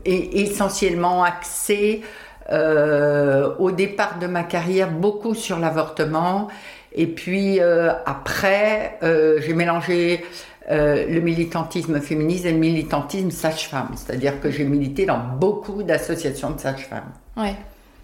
Et 0.05 0.41
essentiellement 0.41 1.23
axé 1.23 2.01
au 2.49 3.71
départ 3.71 4.17
de 4.19 4.25
ma 4.25 4.43
carrière 4.43 4.89
beaucoup 4.89 5.35
sur 5.35 5.59
l'avortement. 5.59 6.47
Et 6.93 7.05
puis 7.05 7.59
après, 7.59 8.97
j'ai 9.01 9.53
mélangé 9.53 10.23
euh, 10.69 11.07
le 11.07 11.21
militantisme 11.21 11.99
féministe 11.99 12.45
et 12.45 12.51
le 12.51 12.57
militantisme 12.57 13.31
sage-femme. 13.31 13.89
C'est-à-dire 13.95 14.39
que 14.39 14.51
j'ai 14.51 14.63
milité 14.63 15.05
dans 15.05 15.17
beaucoup 15.17 15.81
d'associations 15.81 16.51
de 16.51 16.59
sages-femmes. 16.59 17.11
Ouais. 17.35 17.55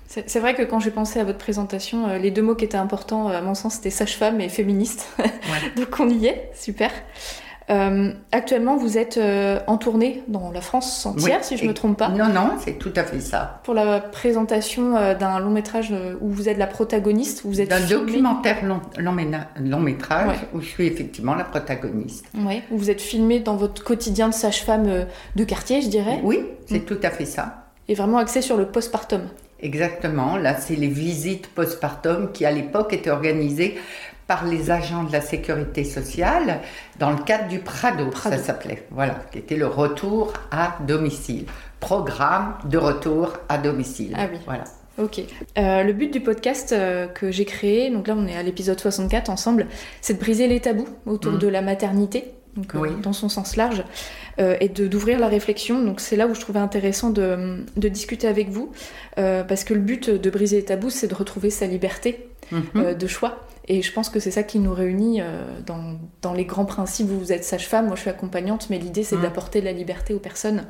C'est 0.07 0.39
vrai 0.39 0.55
que 0.55 0.63
quand 0.63 0.79
j'ai 0.79 0.91
pensé 0.91 1.19
à 1.19 1.23
votre 1.23 1.37
présentation, 1.37 2.07
euh, 2.07 2.17
les 2.17 2.31
deux 2.31 2.41
mots 2.41 2.55
qui 2.55 2.65
étaient 2.65 2.77
importants, 2.77 3.27
à 3.27 3.41
mon 3.41 3.53
sens, 3.53 3.75
c'était 3.75 3.89
sage-femme 3.89 4.39
et 4.39 4.49
féministe. 4.49 5.07
Donc 5.75 5.99
on 5.99 6.09
y 6.09 6.27
est, 6.27 6.49
super. 6.55 6.91
Euh, 7.69 8.13
actuellement, 8.31 8.77
vous 8.77 8.97
êtes 8.97 9.17
euh, 9.17 9.59
en 9.67 9.77
tournée 9.77 10.23
dans 10.29 10.51
la 10.51 10.61
France 10.61 11.05
entière, 11.05 11.43
si 11.43 11.57
je 11.57 11.63
ne 11.63 11.69
me 11.69 11.73
trompe 11.73 11.97
pas. 11.97 12.07
Non, 12.09 12.29
non, 12.29 12.51
c'est 12.63 12.79
tout 12.79 12.93
à 12.95 13.03
fait 13.03 13.19
ça. 13.19 13.59
Pour 13.63 13.73
la 13.73 13.99
présentation 13.99 14.95
euh, 14.95 15.15
d'un 15.15 15.39
long 15.39 15.49
métrage 15.49 15.93
où 16.21 16.29
vous 16.29 16.47
êtes 16.47 16.57
la 16.57 16.67
protagoniste, 16.67 17.41
vous 17.43 17.59
êtes 17.59 17.69
d'un 17.69 17.85
documentaire 17.85 18.63
long, 18.63 18.79
long, 18.97 19.79
métrage 19.81 20.37
où 20.53 20.61
je 20.61 20.67
suis 20.67 20.87
effectivement 20.87 21.35
la 21.35 21.43
protagoniste. 21.43 22.25
Oui, 22.35 22.61
où 22.71 22.77
vous 22.77 22.89
êtes 22.89 23.01
filmée 23.01 23.41
dans 23.41 23.57
votre 23.57 23.83
quotidien 23.83 24.29
de 24.29 24.33
sage-femme 24.33 25.05
de 25.35 25.43
quartier, 25.43 25.81
je 25.81 25.89
dirais. 25.89 26.21
Oui, 26.23 26.45
c'est 26.67 26.79
mm. 26.79 26.85
tout 26.85 26.99
à 27.03 27.09
fait 27.09 27.25
ça. 27.25 27.65
Et 27.89 27.95
vraiment 27.95 28.17
axé 28.17 28.41
sur 28.41 28.55
le 28.55 28.67
postpartum. 28.67 29.21
Exactement. 29.59 30.37
Là, 30.37 30.55
c'est 30.57 30.75
les 30.75 30.87
visites 30.87 31.47
postpartum 31.47 32.31
qui, 32.31 32.45
à 32.45 32.51
l'époque, 32.51 32.93
étaient 32.93 33.09
organisées 33.09 33.77
par 34.27 34.45
les 34.45 34.71
agents 34.71 35.03
de 35.03 35.11
la 35.11 35.21
sécurité 35.21 35.83
sociale 35.85 36.59
dans 36.99 37.11
le 37.11 37.17
cadre 37.17 37.47
du 37.47 37.59
Prado, 37.59 38.11
ça 38.11 38.37
s'appelait, 38.37 38.85
voilà, 38.91 39.15
qui 39.31 39.39
était 39.39 39.55
le 39.55 39.67
retour 39.67 40.33
à 40.51 40.77
domicile, 40.85 41.45
programme 41.79 42.55
de 42.65 42.77
retour 42.77 43.33
à 43.47 43.57
domicile. 43.57 44.13
Ah 44.17 44.27
oui. 44.29 44.39
Voilà. 44.45 44.65
Ok. 44.97 45.21
Euh, 45.57 45.83
le 45.83 45.93
but 45.93 46.11
du 46.11 46.19
podcast 46.19 46.73
euh, 46.73 47.07
que 47.07 47.31
j'ai 47.31 47.45
créé, 47.45 47.89
donc 47.89 48.07
là 48.07 48.15
on 48.17 48.27
est 48.27 48.35
à 48.35 48.43
l'épisode 48.43 48.79
64 48.79 49.29
ensemble, 49.29 49.67
c'est 50.01 50.15
de 50.15 50.19
briser 50.19 50.47
les 50.47 50.59
tabous 50.59 50.87
autour 51.05 51.33
mmh. 51.33 51.39
de 51.39 51.47
la 51.47 51.61
maternité, 51.61 52.33
donc, 52.57 52.75
euh, 52.75 52.95
dans 53.01 53.13
son 53.13 53.29
sens 53.29 53.55
large, 53.55 53.83
et 54.39 54.69
d'ouvrir 54.69 55.19
la 55.19 55.27
réflexion. 55.27 55.83
Donc 55.83 55.99
c'est 55.99 56.15
là 56.15 56.27
où 56.27 56.35
je 56.35 56.39
trouvais 56.39 56.59
intéressant 56.59 57.09
de, 57.09 57.63
de 57.75 57.87
discuter 57.87 58.27
avec 58.27 58.49
vous, 58.49 58.71
parce 59.15 59.63
que 59.63 59.73
le 59.73 59.79
but 59.79 60.09
de 60.09 60.29
briser 60.29 60.57
les 60.57 60.65
tabous, 60.65 60.89
c'est 60.89 61.07
de 61.07 61.15
retrouver 61.15 61.49
sa 61.49 61.65
liberté 61.65 62.27
mmh. 62.51 62.93
de 62.93 63.07
choix. 63.07 63.47
Et 63.67 63.81
je 63.81 63.91
pense 63.91 64.09
que 64.09 64.19
c'est 64.19 64.31
ça 64.31 64.43
qui 64.43 64.59
nous 64.59 64.73
réunit 64.73 65.21
euh, 65.21 65.43
dans, 65.65 65.99
dans, 66.21 66.33
les 66.33 66.45
grands 66.45 66.65
principes. 66.65 67.07
Vous, 67.07 67.33
êtes 67.33 67.43
sage-femme, 67.43 67.87
moi 67.87 67.95
je 67.95 68.01
suis 68.01 68.09
accompagnante, 68.09 68.69
mais 68.69 68.79
l'idée 68.79 69.03
c'est 69.03 69.17
d'apporter 69.17 69.59
de 69.59 69.65
la 69.65 69.73
liberté 69.73 70.13
aux 70.13 70.19
personnes. 70.19 70.65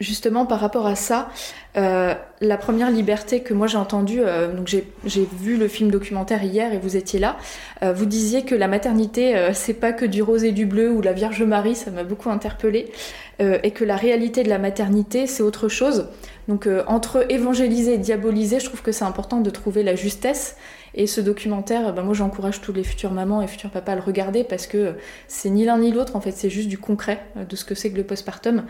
Euh, 0.00 0.04
justement, 0.04 0.46
par 0.46 0.60
rapport 0.60 0.86
à 0.86 0.96
ça, 0.96 1.30
euh, 1.76 2.14
la 2.40 2.56
première 2.56 2.90
liberté 2.90 3.40
que 3.40 3.54
moi 3.54 3.66
j'ai 3.66 3.78
entendue, 3.78 4.20
donc 4.56 4.68
j'ai 4.68 5.28
vu 5.38 5.56
le 5.56 5.68
film 5.68 5.90
documentaire 5.90 6.42
hier 6.42 6.72
et 6.72 6.78
vous 6.78 6.96
étiez 6.96 7.18
là, 7.18 7.36
vous 7.82 8.06
disiez 8.06 8.44
que 8.44 8.54
la 8.54 8.68
maternité 8.68 9.50
c'est 9.54 9.74
pas 9.74 9.92
que 9.92 10.04
du 10.04 10.22
rose 10.22 10.44
et 10.44 10.52
du 10.52 10.66
bleu 10.66 10.90
ou 10.90 11.00
la 11.00 11.12
Vierge 11.12 11.42
Marie, 11.42 11.74
ça 11.74 11.90
m'a 11.90 12.04
beaucoup 12.04 12.30
interpellée, 12.30 12.92
et 13.40 13.70
que 13.70 13.84
la 13.84 13.96
réalité 13.96 14.42
de 14.42 14.48
la 14.50 14.58
maternité 14.58 15.26
c'est 15.26 15.42
autre 15.42 15.68
chose. 15.68 16.08
Donc 16.48 16.68
entre 16.86 17.24
évangéliser 17.30 17.94
et 17.94 17.98
diaboliser, 17.98 18.60
je 18.60 18.66
trouve 18.66 18.82
que 18.82 18.92
c'est 18.92 19.04
important 19.04 19.40
de 19.40 19.50
trouver 19.50 19.82
la 19.82 19.96
justesse 19.96 20.56
et 20.94 21.06
ce 21.06 21.20
documentaire, 21.20 21.92
ben 21.92 22.02
moi 22.02 22.14
j'encourage 22.14 22.60
tous 22.60 22.72
les 22.72 22.84
futures 22.84 23.10
mamans 23.10 23.42
et 23.42 23.48
futurs 23.48 23.70
papas 23.70 23.92
à 23.92 23.96
le 23.96 24.00
regarder 24.00 24.44
parce 24.44 24.66
que 24.66 24.94
c'est 25.26 25.50
ni 25.50 25.64
l'un 25.64 25.78
ni 25.78 25.90
l'autre, 25.90 26.14
en 26.14 26.20
fait, 26.20 26.32
c'est 26.32 26.50
juste 26.50 26.68
du 26.68 26.78
concret 26.78 27.20
euh, 27.36 27.44
de 27.44 27.56
ce 27.56 27.64
que 27.64 27.74
c'est 27.74 27.90
que 27.90 27.96
le 27.96 28.04
postpartum. 28.04 28.64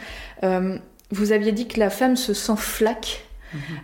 Vous 1.11 1.33
aviez 1.33 1.53
dit 1.53 1.69
que 1.69 1.79
la 1.79 1.91
femme 1.91 2.17
se 2.17 2.35
sent 2.35 2.57
flaque 2.57 3.25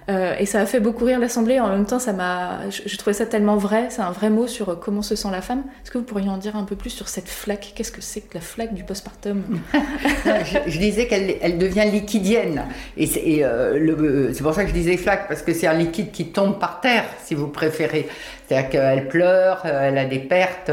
euh, 0.08 0.34
et 0.38 0.46
ça 0.46 0.60
a 0.60 0.66
fait 0.66 0.80
beaucoup 0.80 1.04
rire 1.04 1.18
l'Assemblée. 1.18 1.60
En 1.60 1.68
même 1.68 1.86
temps, 1.86 1.98
ça 1.98 2.12
m'a, 2.12 2.68
je, 2.70 2.96
trouvais 2.96 3.14
ça 3.14 3.26
tellement 3.26 3.56
vrai. 3.56 3.86
C'est 3.90 4.02
un 4.02 4.10
vrai 4.10 4.30
mot 4.30 4.46
sur 4.46 4.70
euh, 4.70 4.74
comment 4.74 5.02
se 5.02 5.14
sent 5.14 5.28
la 5.30 5.42
femme. 5.42 5.62
Est-ce 5.82 5.90
que 5.90 5.98
vous 5.98 6.04
pourriez 6.04 6.28
en 6.28 6.38
dire 6.38 6.56
un 6.56 6.64
peu 6.64 6.76
plus 6.76 6.90
sur 6.90 7.08
cette 7.08 7.28
flaque? 7.28 7.72
Qu'est-ce 7.74 7.92
que 7.92 8.00
c'est 8.00 8.22
que 8.22 8.34
la 8.34 8.40
flaque 8.40 8.74
du 8.74 8.84
postpartum? 8.84 9.42
Je, 10.66 10.78
disais 10.78 11.06
qu'elle 11.06 11.36
elle 11.40 11.58
devient 11.58 11.88
liquidienne. 11.90 12.64
Et 12.96 13.08
euh, 13.44 14.32
c'est 14.32 14.42
pour 14.42 14.54
ça 14.54 14.64
que 14.64 14.70
je 14.70 14.74
disais 14.74 14.96
flaque, 14.96 15.28
parce 15.28 15.42
que 15.42 15.52
c'est 15.52 15.66
un 15.66 15.74
liquide 15.74 16.10
qui 16.10 16.26
tombe 16.28 16.58
par 16.58 16.80
terre, 16.80 17.04
si 17.24 17.34
vous 17.34 17.48
préférez. 17.48 18.08
C'est-à-dire 18.50 18.70
qu'elle 18.70 19.06
pleure, 19.06 19.64
elle 19.64 19.96
a 19.96 20.06
des 20.06 20.18
pertes, 20.18 20.72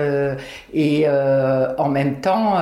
et 0.74 1.08
en 1.08 1.90
même 1.90 2.22
temps, 2.22 2.56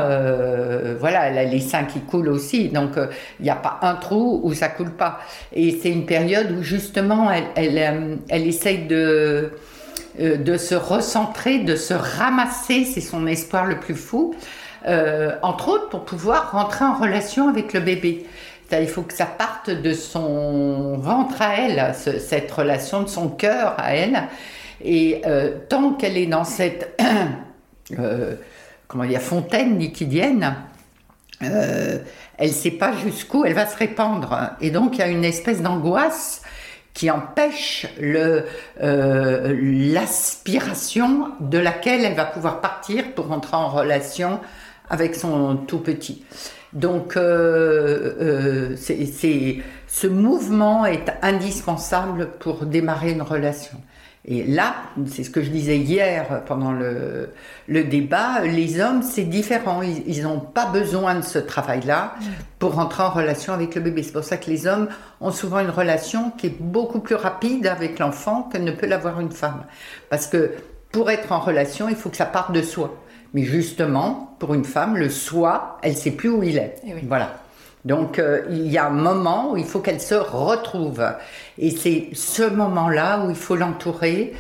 voilà, 1.00 1.30
elle 1.30 1.38
a 1.38 1.46
les 1.46 1.62
seins 1.62 1.86
qui 1.86 2.02
coulent 2.02 2.28
aussi. 2.28 2.68
Donc, 2.68 2.92
il 3.40 3.44
n'y 3.44 3.50
a 3.50 3.56
pas 3.56 3.80
un 3.82 3.96
trou 3.96 4.42
où 4.44 4.54
ça 4.54 4.68
coule 4.68 4.92
pas. 4.92 5.20
Et 5.54 5.80
c'est 5.82 5.90
une 5.90 6.06
période 6.06 6.52
où 6.52 6.62
justement 6.62 7.32
elle, 7.32 7.46
elle, 7.56 7.78
euh, 7.78 8.48
essaye 8.48 8.86
de, 8.86 9.52
euh, 10.20 10.58
se 10.58 10.76
recentrer, 10.76 11.60
de 11.60 11.76
se 11.76 11.94
ramasser, 11.94 12.86
c'est 12.86 13.02
son 13.02 13.28
espoir 13.28 13.66
le 13.66 13.80
plus 13.80 13.96
fou, 13.96 14.36
euh, 14.88 15.36
entre 15.42 15.70
autres 15.70 15.90
pour 15.90 16.06
pouvoir 16.06 16.52
rentrer 16.52 16.86
en 16.86 16.96
relation 16.96 17.50
avec 17.50 17.74
le 17.74 17.80
bébé. 17.80 18.26
Il 18.72 18.88
faut 18.88 19.04
que 19.04 19.14
ça 19.14 19.28
parte 19.28 19.70
de 19.70 19.94
son 19.94 20.98
ventre 20.98 21.42
à 21.42 21.56
elle, 21.56 21.94
cette 21.94 22.52
relation 22.52 23.04
de 23.04 23.08
son 23.08 23.30
cœur 23.30 23.76
à 23.78 23.94
elle. 23.96 24.24
Et 24.84 25.22
tant 25.70 25.94
qu'elle 25.94 26.18
est 26.18 26.26
dans 26.26 26.44
cette 26.44 27.00
comment 28.88 29.06
dire, 29.06 29.22
fontaine 29.22 29.80
liquidienne, 29.80 30.56
elle 31.40 32.04
ne 32.40 32.48
sait 32.48 32.72
pas 32.72 32.94
jusqu'où 32.94 33.46
elle 33.46 33.54
va 33.54 33.66
se 33.68 33.78
répandre. 33.78 34.52
Et 34.62 34.72
donc 34.72 34.96
il 34.96 35.00
y 35.00 35.04
a 35.04 35.08
une 35.08 35.26
espèce 35.26 35.62
d'angoisse 35.62 36.42
qui 36.96 37.12
empêche 37.12 37.86
euh, 38.02 38.42
l'aspiration 39.94 41.30
de 41.42 41.58
laquelle 41.58 42.06
elle 42.06 42.16
va 42.16 42.26
pouvoir 42.26 42.62
partir 42.62 43.14
pour 43.14 43.32
entrer 43.32 43.58
en 43.58 43.68
relation 43.68 44.40
avec 44.90 45.14
son 45.16 45.58
tout 45.58 45.80
petit. 45.80 46.24
Donc 46.72 47.18
euh, 47.18 48.76
euh, 48.76 49.62
ce 49.88 50.08
mouvement 50.08 50.86
est 50.86 51.12
indispensable 51.22 52.30
pour 52.40 52.66
démarrer 52.66 53.12
une 53.12 53.22
relation. 53.22 53.78
Et 54.28 54.44
là, 54.44 54.76
c'est 55.06 55.24
ce 55.24 55.30
que 55.30 55.44
je 55.44 55.52
disais 55.52 55.78
hier 55.78 56.42
pendant 56.48 56.72
le, 56.72 57.30
le 57.68 57.84
débat, 57.84 58.42
les 58.42 58.80
hommes, 58.82 59.04
c'est 59.04 59.24
différent. 59.24 59.82
Ils 59.84 60.24
n'ont 60.24 60.40
pas 60.40 60.66
besoin 60.66 61.14
de 61.14 61.22
ce 61.22 61.38
travail-là 61.38 62.16
pour 62.58 62.74
rentrer 62.74 63.04
en 63.04 63.12
relation 63.12 63.54
avec 63.54 63.76
le 63.76 63.82
bébé. 63.82 64.02
C'est 64.02 64.14
pour 64.14 64.24
ça 64.24 64.38
que 64.38 64.50
les 64.50 64.66
hommes 64.66 64.88
ont 65.22 65.30
souvent 65.30 65.60
une 65.60 65.70
relation 65.70 66.32
qui 66.32 66.48
est 66.48 66.60
beaucoup 66.60 67.02
plus 67.02 67.14
rapide 67.14 67.68
avec 67.68 68.00
l'enfant 68.00 68.50
que 68.52 68.58
ne 68.58 68.72
peut 68.72 68.88
l'avoir 68.88 69.20
une 69.20 69.32
femme. 69.32 69.64
Parce 70.10 70.26
que 70.26 70.54
pour 70.92 71.12
être 71.12 71.32
en 71.32 71.40
relation, 71.40 71.88
il 71.88 71.96
faut 71.96 72.10
que 72.10 72.18
ça 72.18 72.26
parte 72.26 72.52
de 72.52 72.64
soi. 72.64 72.96
Mais 73.36 73.44
justement, 73.44 74.36
pour 74.40 74.56
une 74.56 74.66
femme, 74.66 74.98
le 74.98 75.10
soi, 75.10 75.78
elle 75.84 75.96
sait 75.96 76.12
plus 76.12 76.30
où 76.30 76.42
il 76.42 76.58
est. 76.58 76.78
Eh 76.88 76.94
voilà. 77.06 77.36
Donc 77.86 78.18
euh, 78.18 78.42
il 78.50 78.68
y 78.68 78.78
a 78.78 78.88
un 78.88 78.90
moment 78.90 79.52
où 79.52 79.58
il 79.58 79.64
faut 79.64 79.80
qu'elle 79.80 80.02
se 80.02 80.16
retrouve. 80.16 81.04
Et 81.58 81.72
c'est 81.72 82.10
ce 82.14 82.44
moment-là 82.44 83.24
où 83.24 83.30
il 83.30 83.36
faut 83.36 83.56
l'entourer, 83.56 84.34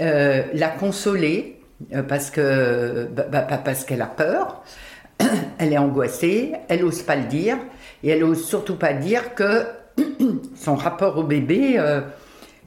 euh, 0.00 0.42
la 0.54 0.68
consoler, 0.68 1.60
euh, 1.94 2.02
parce 2.02 2.30
que 2.30 3.08
bah, 3.14 3.24
bah, 3.30 3.60
parce 3.62 3.84
qu'elle 3.84 4.02
a 4.02 4.06
peur, 4.06 4.62
elle 5.58 5.72
est 5.72 5.78
angoissée, 5.78 6.52
elle 6.68 6.80
n'ose 6.80 7.02
pas 7.02 7.16
le 7.16 7.24
dire, 7.24 7.58
et 8.02 8.08
elle 8.08 8.20
n'ose 8.20 8.44
surtout 8.44 8.76
pas 8.76 8.94
dire 8.94 9.34
que 9.34 9.66
son 10.56 10.74
rapport 10.74 11.18
au 11.18 11.22
bébé 11.22 11.78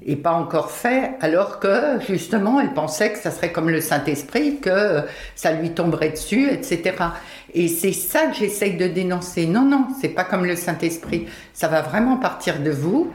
et 0.05 0.15
pas 0.15 0.31
encore 0.31 0.71
fait, 0.71 1.11
alors 1.21 1.59
que 1.59 1.99
justement 2.07 2.59
elle 2.59 2.73
pensait 2.73 3.11
que 3.11 3.19
ça 3.19 3.31
serait 3.31 3.51
comme 3.51 3.69
le 3.69 3.81
Saint-Esprit, 3.81 4.59
que 4.59 5.01
ça 5.35 5.51
lui 5.51 5.71
tomberait 5.71 6.11
dessus, 6.11 6.49
etc. 6.49 6.95
Et 7.53 7.67
c'est 7.67 7.91
ça 7.91 8.27
que 8.27 8.35
j'essaye 8.35 8.77
de 8.77 8.87
dénoncer. 8.87 9.45
Non, 9.45 9.63
non, 9.63 9.87
c'est 9.99 10.09
pas 10.09 10.23
comme 10.23 10.45
le 10.45 10.55
Saint-Esprit. 10.55 11.27
Ça 11.53 11.67
va 11.67 11.81
vraiment 11.81 12.17
partir 12.17 12.59
de 12.59 12.71
vous. 12.71 13.11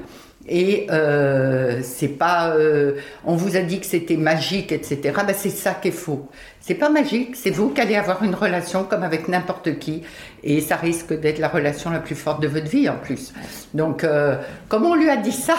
Et 0.46 0.86
euh, 0.90 1.80
c'est 1.82 2.08
pas, 2.08 2.50
euh, 2.50 2.96
on 3.24 3.34
vous 3.34 3.56
a 3.56 3.60
dit 3.60 3.80
que 3.80 3.86
c'était 3.86 4.18
magique, 4.18 4.72
etc. 4.72 5.00
Ben 5.26 5.34
c'est 5.34 5.48
ça 5.48 5.72
qui 5.72 5.88
est 5.88 5.90
faux. 5.90 6.28
C'est 6.60 6.74
pas 6.74 6.90
magique. 6.90 7.34
C'est 7.34 7.50
vous 7.50 7.70
qui 7.70 7.80
allez 7.80 7.96
avoir 7.96 8.22
une 8.22 8.34
relation 8.34 8.84
comme 8.84 9.02
avec 9.02 9.28
n'importe 9.28 9.78
qui, 9.78 10.02
et 10.42 10.60
ça 10.60 10.76
risque 10.76 11.18
d'être 11.18 11.38
la 11.38 11.48
relation 11.48 11.90
la 11.90 12.00
plus 12.00 12.14
forte 12.14 12.42
de 12.42 12.48
votre 12.48 12.68
vie 12.68 12.90
en 12.90 12.96
plus. 12.96 13.32
Donc, 13.72 14.04
euh, 14.04 14.36
comme 14.68 14.84
on 14.84 14.94
lui 14.94 15.08
a 15.08 15.16
dit 15.16 15.32
ça, 15.32 15.56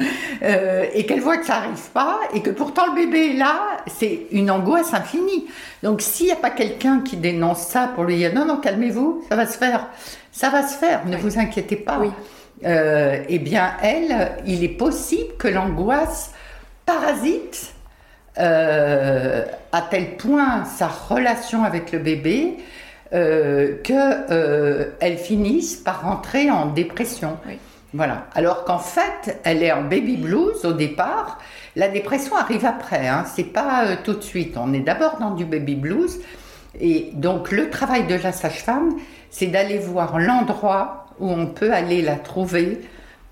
Euh, 0.42 0.86
et 0.94 1.04
qu'elle 1.04 1.20
voit 1.20 1.36
que 1.36 1.44
ça 1.44 1.60
n'arrive 1.60 1.90
pas, 1.92 2.18
et 2.32 2.40
que 2.40 2.48
pourtant 2.48 2.86
le 2.86 2.94
bébé 2.94 3.32
est 3.32 3.36
là, 3.36 3.76
c'est 3.86 4.22
une 4.30 4.50
angoisse 4.50 4.94
infinie. 4.94 5.46
Donc 5.82 6.00
s'il 6.00 6.26
n'y 6.26 6.32
a 6.32 6.36
pas 6.36 6.48
quelqu'un 6.48 7.00
qui 7.00 7.18
dénonce 7.18 7.60
ça 7.66 7.90
pour 7.94 8.04
lui 8.04 8.16
dire 8.16 8.32
non, 8.34 8.46
non, 8.46 8.56
calmez-vous, 8.56 9.22
ça 9.28 9.36
va 9.36 9.44
se 9.44 9.58
faire, 9.58 9.88
Ça 10.32 10.48
va 10.48 10.66
se 10.66 10.78
faire, 10.78 11.04
ne 11.04 11.18
vous 11.18 11.38
inquiétez 11.38 11.76
pas. 11.76 12.00
Euh, 12.64 13.22
eh 13.28 13.38
bien, 13.38 13.72
elle, 13.82 14.32
il 14.46 14.64
est 14.64 14.68
possible 14.68 15.34
que 15.38 15.48
l'angoisse 15.48 16.32
parasite 16.86 17.74
euh, 18.38 19.44
à 19.72 19.82
tel 19.82 20.16
point 20.16 20.64
sa 20.64 20.88
relation 20.88 21.64
avec 21.64 21.92
le 21.92 21.98
bébé 21.98 22.56
euh, 23.12 23.76
qu'elle 23.82 25.18
finisse 25.18 25.76
par 25.76 26.02
rentrer 26.02 26.50
en 26.50 26.66
dépression. 26.66 27.36
Voilà. 27.92 28.26
Alors 28.34 28.64
qu'en 28.64 28.78
fait, 28.78 29.40
elle 29.44 29.62
est 29.62 29.72
en 29.72 29.82
baby 29.82 30.16
blues 30.16 30.64
au 30.64 30.72
départ. 30.72 31.38
La 31.76 31.88
dépression 31.88 32.36
arrive 32.36 32.64
après, 32.64 33.08
hein. 33.08 33.24
c'est 33.34 33.44
pas 33.44 33.96
tout 33.96 34.14
de 34.14 34.22
suite. 34.22 34.56
On 34.56 34.72
est 34.72 34.80
d'abord 34.80 35.18
dans 35.18 35.34
du 35.34 35.44
baby 35.44 35.74
blues. 35.74 36.20
Et 36.78 37.10
donc, 37.14 37.50
le 37.50 37.68
travail 37.68 38.06
de 38.06 38.14
la 38.14 38.32
sage-femme, 38.32 38.94
c'est 39.30 39.46
d'aller 39.46 39.78
voir 39.78 40.18
l'endroit 40.18 41.06
où 41.18 41.30
on 41.30 41.46
peut 41.46 41.72
aller 41.72 42.02
la 42.02 42.16
trouver 42.16 42.80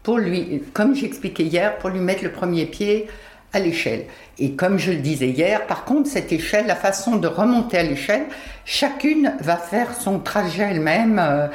pour 0.03 0.19
lui, 0.19 0.63
comme 0.73 0.95
j'expliquais 0.95 1.45
hier, 1.45 1.79
pour 1.79 1.91
lui 1.91 2.01
mettre 2.01 2.25
le 2.25 2.33
premier 2.33 2.67
pied 2.67 3.09
à 3.53 3.61
l'échelle. 3.61 4.07
Et 4.39 4.53
comme 4.53 4.79
je 4.79 4.93
le 4.93 4.99
disais 4.99 5.29
hier, 5.29 5.67
par 5.67 5.85
contre, 5.85 6.09
cette 6.09 6.33
échelle, 6.33 6.67
la 6.67 6.77
façon 6.77 7.17
de 7.17 7.29
remonter 7.29 7.79
à 7.79 7.83
l'échelle, 7.83 8.27
chacune 8.65 9.35
va 9.41 9.57
faire 9.57 9.95
son 9.95 10.19
trajet 10.19 10.65
elle-même 10.65 11.19
euh, 11.19 11.47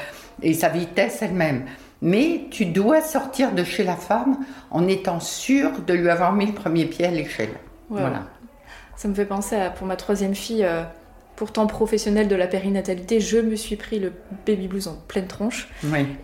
et 0.42 0.54
sa 0.54 0.70
vitesse 0.70 1.22
elle-même. 1.22 1.66
Mais 2.04 2.48
tu 2.52 2.66
dois 2.66 3.02
sortir 3.02 3.54
de 3.54 3.64
chez 3.64 3.86
la 3.86 3.96
femme 3.96 4.38
en 4.72 4.88
étant 4.90 5.22
sûr 5.22 5.72
de 5.88 5.94
lui 5.94 6.10
avoir 6.10 6.34
mis 6.34 6.46
le 6.46 6.52
premier 6.52 6.86
pied 6.86 7.06
à 7.06 7.12
l'échelle. 7.12 7.54
Voilà. 7.90 8.26
Ça 8.98 9.08
me 9.08 9.14
fait 9.14 9.26
penser 9.26 9.56
à, 9.56 9.70
pour 9.70 9.88
ma 9.88 9.96
troisième 9.96 10.36
fille, 10.36 10.66
euh, 10.66 10.84
pourtant 11.38 11.66
professionnelle 11.66 12.28
de 12.28 12.36
la 12.36 12.48
périnatalité, 12.48 13.22
je 13.22 13.38
me 13.38 13.56
suis 13.56 13.78
pris 13.78 14.00
le 14.00 14.12
baby 14.46 14.68
blues 14.68 14.90
en 14.90 14.96
pleine 15.08 15.28
tronche. 15.28 15.70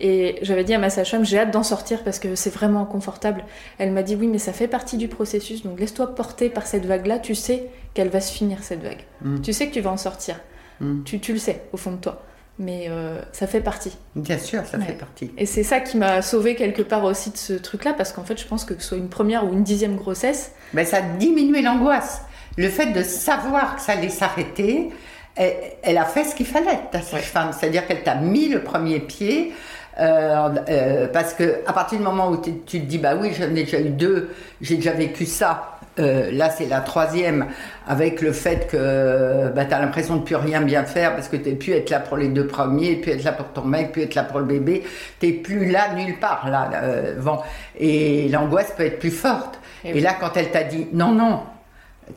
Et 0.02 0.38
j'avais 0.42 0.64
dit 0.64 0.74
à 0.74 0.78
ma 0.78 0.90
sage-femme, 0.90 1.24
j'ai 1.24 1.38
hâte 1.38 1.50
d'en 1.50 1.62
sortir 1.62 2.04
parce 2.04 2.18
que 2.18 2.34
c'est 2.34 2.50
vraiment 2.50 2.82
inconfortable. 2.82 3.44
Elle 3.78 3.90
m'a 3.92 4.02
dit 4.02 4.16
oui, 4.16 4.26
mais 4.26 4.38
ça 4.38 4.52
fait 4.52 4.68
partie 4.68 4.98
du 4.98 5.08
processus, 5.08 5.62
donc 5.62 5.80
laisse-toi 5.80 6.14
porter 6.14 6.50
par 6.50 6.66
cette 6.66 6.84
vague-là. 6.84 7.20
Tu 7.20 7.34
sais 7.34 7.70
qu'elle 7.94 8.10
va 8.10 8.20
se 8.20 8.32
finir 8.32 8.62
cette 8.62 8.82
vague. 8.82 9.04
Mm. 9.22 9.40
Tu 9.40 9.54
sais 9.54 9.66
que 9.66 9.72
tu 9.72 9.80
vas 9.80 9.90
en 9.90 9.96
sortir. 9.96 10.40
Mm. 10.80 11.04
Tu, 11.04 11.20
tu, 11.20 11.32
le 11.32 11.38
sais 11.38 11.62
au 11.72 11.78
fond 11.78 11.92
de 11.92 11.96
toi. 11.96 12.22
Mais 12.60 12.88
euh, 12.90 13.18
ça 13.32 13.46
fait 13.46 13.62
partie. 13.62 13.96
Bien 14.14 14.36
sûr, 14.36 14.66
ça 14.66 14.78
fait 14.78 14.92
partie. 14.92 15.30
Et 15.38 15.46
c'est 15.46 15.62
ça 15.62 15.80
qui 15.80 15.96
m'a 15.96 16.20
sauvé 16.20 16.54
quelque 16.54 16.82
part 16.82 17.04
aussi 17.04 17.30
de 17.30 17.38
ce 17.38 17.54
truc-là, 17.54 17.94
parce 17.94 18.12
qu'en 18.12 18.22
fait, 18.22 18.38
je 18.38 18.46
pense 18.46 18.66
que 18.66 18.74
ce 18.78 18.88
soit 18.88 18.98
une 18.98 19.08
première 19.08 19.46
ou 19.46 19.54
une 19.54 19.64
dixième 19.64 19.96
grossesse. 19.96 20.52
Ben, 20.74 20.84
ça 20.84 20.98
a 20.98 21.00
diminué 21.00 21.62
l'angoisse. 21.62 22.20
Le 22.58 22.68
fait 22.68 22.92
de 22.92 23.02
savoir 23.02 23.76
que 23.76 23.80
ça 23.80 23.92
allait 23.92 24.10
s'arrêter, 24.10 24.90
elle, 25.36 25.96
a 25.96 26.04
fait 26.04 26.24
ce 26.24 26.34
qu'il 26.34 26.44
fallait, 26.44 26.80
ta 26.92 27.00
sage-femme. 27.00 27.52
C'est-à-dire 27.58 27.86
qu'elle 27.86 28.02
t'a 28.02 28.16
mis 28.16 28.48
le 28.48 28.62
premier 28.62 29.00
pied. 29.00 29.54
Euh, 29.98 30.50
euh, 30.68 31.08
parce 31.08 31.32
que 31.34 31.60
à 31.66 31.72
partir 31.72 31.98
du 31.98 32.04
moment 32.04 32.30
où 32.30 32.40
tu 32.40 32.52
te 32.52 32.76
dis 32.76 32.96
bah 32.96 33.16
oui 33.20 33.32
j'en 33.36 33.46
ai 33.46 33.64
déjà 33.64 33.80
eu 33.80 33.90
deux 33.90 34.30
j'ai 34.60 34.76
déjà 34.76 34.92
vécu 34.92 35.26
ça 35.26 35.79
euh, 35.98 36.30
là 36.30 36.50
c'est 36.50 36.66
la 36.66 36.80
troisième 36.80 37.46
avec 37.86 38.20
le 38.20 38.32
fait 38.32 38.68
que 38.70 39.50
bah, 39.54 39.64
tu 39.64 39.74
as 39.74 39.80
l'impression 39.80 40.16
de 40.16 40.22
plus 40.22 40.36
rien 40.36 40.60
bien 40.60 40.84
faire 40.84 41.14
parce 41.14 41.28
que 41.28 41.36
tu 41.36 41.54
plus 41.56 41.72
être 41.72 41.90
là 41.90 42.00
pour 42.00 42.16
les 42.16 42.28
deux 42.28 42.46
premiers 42.46 42.96
plus 42.96 43.12
être 43.12 43.24
là 43.24 43.32
pour 43.32 43.48
ton 43.48 43.64
mec 43.64 43.92
plus 43.92 44.02
être 44.02 44.14
là 44.14 44.24
pour 44.24 44.38
le 44.38 44.46
bébé 44.46 44.84
tu 45.20 45.32
plus 45.34 45.70
là 45.70 45.94
nulle 45.94 46.18
part 46.18 46.48
là 46.48 46.70
bon. 47.18 47.38
et 47.78 48.28
l'angoisse 48.28 48.72
peut 48.76 48.84
être 48.84 48.98
plus 49.00 49.10
forte 49.10 49.58
et, 49.84 49.98
et 49.98 50.00
là 50.00 50.14
quand 50.18 50.36
elle 50.36 50.50
t'a 50.50 50.62
dit 50.62 50.86
non 50.92 51.12
non 51.12 51.40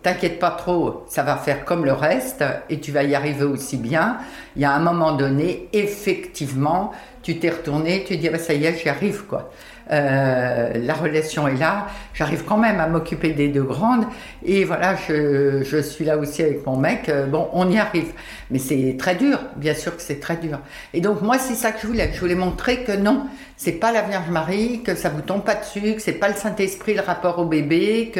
T'inquiète 0.01 0.39
pas 0.39 0.51
trop, 0.51 1.05
ça 1.07 1.23
va 1.23 1.35
faire 1.37 1.65
comme 1.65 1.85
le 1.85 1.93
reste 1.93 2.43
et 2.69 2.79
tu 2.79 2.91
vas 2.91 3.03
y 3.03 3.13
arriver 3.13 3.43
aussi 3.43 3.77
bien. 3.77 4.17
Il 4.55 4.61
y 4.61 4.65
a 4.65 4.73
un 4.73 4.79
moment 4.79 5.13
donné, 5.13 5.69
effectivement, 5.71 6.91
tu 7.21 7.37
t'es 7.37 7.49
retourné, 7.49 8.03
tu 8.05 8.17
dis 8.17 8.29
bah, 8.29 8.39
ça 8.39 8.53
y 8.53 8.65
est, 8.65 8.77
j'y 8.77 8.89
arrive 8.89 9.25
quoi. 9.25 9.51
Euh, 9.91 10.71
la 10.75 10.93
relation 10.93 11.47
est 11.47 11.57
là, 11.57 11.87
j'arrive 12.13 12.43
quand 12.45 12.57
même 12.57 12.79
à 12.79 12.87
m'occuper 12.87 13.33
des 13.33 13.49
deux 13.49 13.63
grandes 13.63 14.05
et 14.45 14.63
voilà, 14.63 14.95
je, 14.95 15.81
suis 15.81 16.05
là 16.05 16.17
aussi 16.17 16.41
avec 16.41 16.65
mon 16.65 16.77
mec. 16.77 17.09
Euh, 17.09 17.25
bon, 17.25 17.49
on 17.53 17.69
y 17.69 17.77
arrive, 17.77 18.13
mais 18.49 18.59
c'est 18.59 18.95
très 18.97 19.15
dur, 19.15 19.39
bien 19.57 19.73
sûr 19.73 19.95
que 19.95 20.01
c'est 20.01 20.19
très 20.19 20.37
dur. 20.37 20.59
Et 20.93 21.01
donc 21.01 21.21
moi, 21.21 21.37
c'est 21.37 21.55
ça 21.55 21.71
que 21.71 21.81
je 21.81 21.87
voulais, 21.87 22.11
je 22.13 22.19
voulais 22.19 22.35
montrer 22.35 22.83
que 22.83 22.93
non, 22.93 23.25
c'est 23.57 23.73
pas 23.73 23.91
la 23.91 24.01
Vierge 24.03 24.29
Marie, 24.29 24.83
que 24.83 24.95
ça 24.95 25.09
vous 25.09 25.21
tombe 25.21 25.43
pas 25.43 25.55
dessus, 25.55 25.95
que 25.95 26.01
c'est 26.01 26.13
pas 26.13 26.29
le 26.29 26.35
Saint 26.35 26.55
Esprit 26.55 26.93
le 26.93 27.01
rapport 27.01 27.39
au 27.39 27.45
bébé, 27.45 28.11
que 28.13 28.19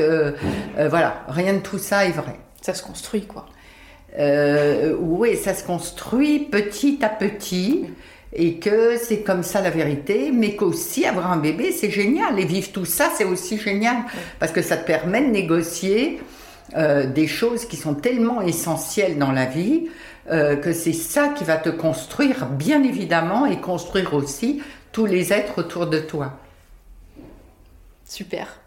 euh, 0.77 0.89
voilà, 0.89 1.23
rien 1.29 1.53
de 1.53 1.59
tout 1.59 1.79
ça 1.79 2.05
est 2.05 2.11
vrai. 2.11 2.35
Ça 2.61 2.73
se 2.73 2.83
construit 2.83 3.25
quoi. 3.25 3.45
oui, 4.17 5.37
ça 5.37 5.53
se 5.53 5.63
construit 5.63 6.39
petit 6.39 6.99
à 7.01 7.09
petit 7.09 7.87
et 8.35 8.55
que 8.55 8.97
c'est 8.97 9.21
comme 9.21 9.43
ça 9.43 9.61
la 9.61 9.69
vérité, 9.69 10.31
mais 10.33 10.55
qu'aussi 10.55 11.05
avoir 11.05 11.31
un 11.31 11.37
bébé, 11.37 11.71
c'est 11.71 11.91
génial. 11.91 12.39
Et 12.39 12.45
vivre 12.45 12.71
tout 12.71 12.85
ça, 12.85 13.11
c'est 13.15 13.25
aussi 13.25 13.57
génial, 13.57 13.97
parce 14.39 14.51
que 14.51 14.61
ça 14.61 14.75
te 14.75 14.85
permet 14.85 15.21
de 15.21 15.29
négocier 15.29 16.19
euh, 16.75 17.05
des 17.05 17.27
choses 17.27 17.65
qui 17.65 17.75
sont 17.75 17.93
tellement 17.93 18.41
essentielles 18.41 19.19
dans 19.19 19.31
la 19.31 19.45
vie, 19.45 19.87
euh, 20.31 20.55
que 20.55 20.73
c'est 20.73 20.93
ça 20.93 21.29
qui 21.29 21.43
va 21.43 21.57
te 21.57 21.69
construire, 21.69 22.47
bien 22.47 22.81
évidemment, 22.81 23.45
et 23.45 23.61
construire 23.61 24.13
aussi 24.15 24.63
tous 24.91 25.05
les 25.05 25.31
êtres 25.31 25.59
autour 25.59 25.85
de 25.85 25.99
toi. 25.99 26.39
Super. 28.05 28.59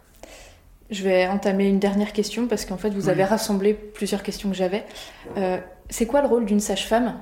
Je 0.89 1.03
vais 1.03 1.27
entamer 1.27 1.67
une 1.67 1.79
dernière 1.79 2.13
question, 2.13 2.47
parce 2.47 2.63
qu'en 2.63 2.77
fait, 2.77 2.91
vous 2.91 3.09
avez 3.09 3.25
rassemblé 3.25 3.73
plusieurs 3.73 4.23
questions 4.23 4.49
que 4.49 4.55
j'avais. 4.55 4.85
Euh, 5.35 5.57
c'est 5.89 6.05
quoi 6.05 6.21
le 6.21 6.27
rôle 6.27 6.45
d'une 6.45 6.61
sage-femme? 6.61 7.15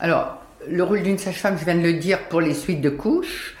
Alors, 0.00 0.38
le 0.68 0.82
rôle 0.82 1.02
d'une 1.02 1.18
sage-femme, 1.18 1.56
je 1.58 1.64
viens 1.64 1.74
de 1.74 1.82
le 1.82 1.94
dire, 1.94 2.28
pour 2.28 2.40
les 2.40 2.54
suites 2.54 2.80
de 2.80 2.90
couches, 2.90 3.56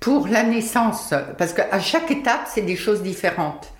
pour 0.00 0.28
la 0.28 0.42
naissance, 0.42 1.12
parce 1.36 1.52
qu'à 1.52 1.80
chaque 1.80 2.10
étape, 2.10 2.42
c'est 2.46 2.62
des 2.62 2.76
choses 2.76 3.02
différentes. 3.02 3.72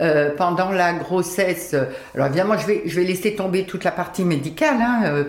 Euh, 0.00 0.30
pendant 0.34 0.70
la 0.70 0.94
grossesse, 0.94 1.74
alors 2.14 2.28
évidemment, 2.28 2.56
je 2.56 2.66
vais, 2.66 2.82
je 2.86 2.98
vais 2.98 3.04
laisser 3.04 3.34
tomber 3.34 3.64
toute 3.64 3.84
la 3.84 3.90
partie 3.90 4.24
médicale. 4.24 4.78
Hein, 4.80 5.00
euh, 5.04 5.24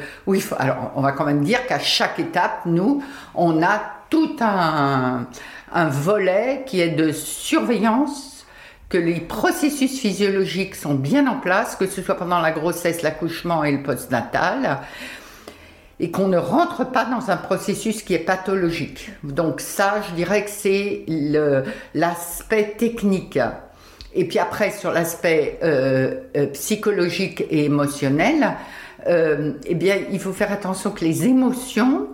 alors, 0.59 0.93
on 0.95 1.01
va 1.01 1.11
quand 1.11 1.25
même 1.25 1.43
dire 1.43 1.65
qu'à 1.67 1.79
chaque 1.79 2.19
étape, 2.19 2.61
nous, 2.65 3.03
on 3.35 3.61
a 3.61 3.81
tout 4.09 4.37
un, 4.39 5.25
un 5.73 5.85
volet 5.89 6.63
qui 6.65 6.79
est 6.79 6.89
de 6.89 7.11
surveillance 7.11 8.45
que 8.87 8.97
les 8.97 9.19
processus 9.21 9.99
physiologiques 9.99 10.75
sont 10.75 10.95
bien 10.95 11.25
en 11.27 11.35
place, 11.35 11.75
que 11.75 11.87
ce 11.87 12.01
soit 12.01 12.15
pendant 12.15 12.39
la 12.39 12.51
grossesse, 12.51 13.01
l'accouchement 13.01 13.63
et 13.63 13.71
le 13.71 13.81
postnatal, 13.81 14.79
et 16.01 16.09
qu'on 16.09 16.27
ne 16.27 16.37
rentre 16.37 16.83
pas 16.83 17.05
dans 17.05 17.29
un 17.29 17.37
processus 17.37 18.01
qui 18.01 18.15
est 18.15 18.25
pathologique. 18.25 19.11
Donc 19.23 19.61
ça, 19.61 20.01
je 20.09 20.15
dirais 20.15 20.43
que 20.43 20.49
c'est 20.49 21.05
l'aspect 21.93 22.73
technique. 22.75 23.37
Et 24.15 24.27
puis 24.27 24.39
après, 24.39 24.71
sur 24.71 24.91
l'aspect 24.91 25.59
euh, 25.63 26.21
euh, 26.35 26.47
psychologique 26.47 27.45
et 27.51 27.65
émotionnel, 27.65 28.57
euh, 29.07 29.53
eh 29.65 29.75
bien, 29.75 29.97
il 30.11 30.19
faut 30.19 30.33
faire 30.33 30.51
attention 30.51 30.89
que 30.89 31.05
les 31.05 31.27
émotions 31.27 32.07